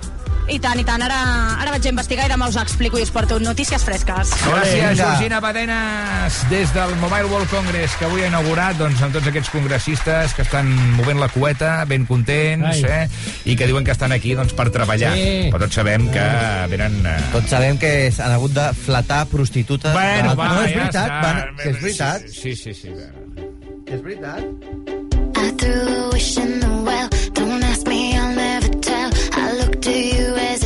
[0.44, 1.00] I tant, i tant.
[1.00, 1.18] Ara,
[1.62, 4.32] ara vaig a investigar i demà us explico i us porto notícies fresques.
[4.44, 9.30] Gràcies, Georgina Badenes, des del Mobile World Congress, que avui ha inaugurat doncs, amb tots
[9.30, 10.68] aquests congressistes que estan
[10.98, 13.06] movent la cueta, ben contents, Ai.
[13.06, 13.08] eh?
[13.48, 15.14] i que diuen que estan aquí doncs, per treballar.
[15.16, 15.48] Sí.
[15.54, 16.28] Però tots sabem que
[16.74, 17.00] venen...
[17.08, 17.16] Eh...
[17.32, 19.96] Tots sabem que han hagut de flatar prostitutes.
[19.96, 21.20] Bueno, va, no, és ja veritat, està.
[21.24, 22.28] van, que és veritat.
[22.28, 22.92] Sí, sí, sí.
[23.88, 24.44] És veritat.
[25.44, 27.08] I threw a wish in the well.
[27.32, 27.93] Don't ask me.
[29.84, 30.63] To you as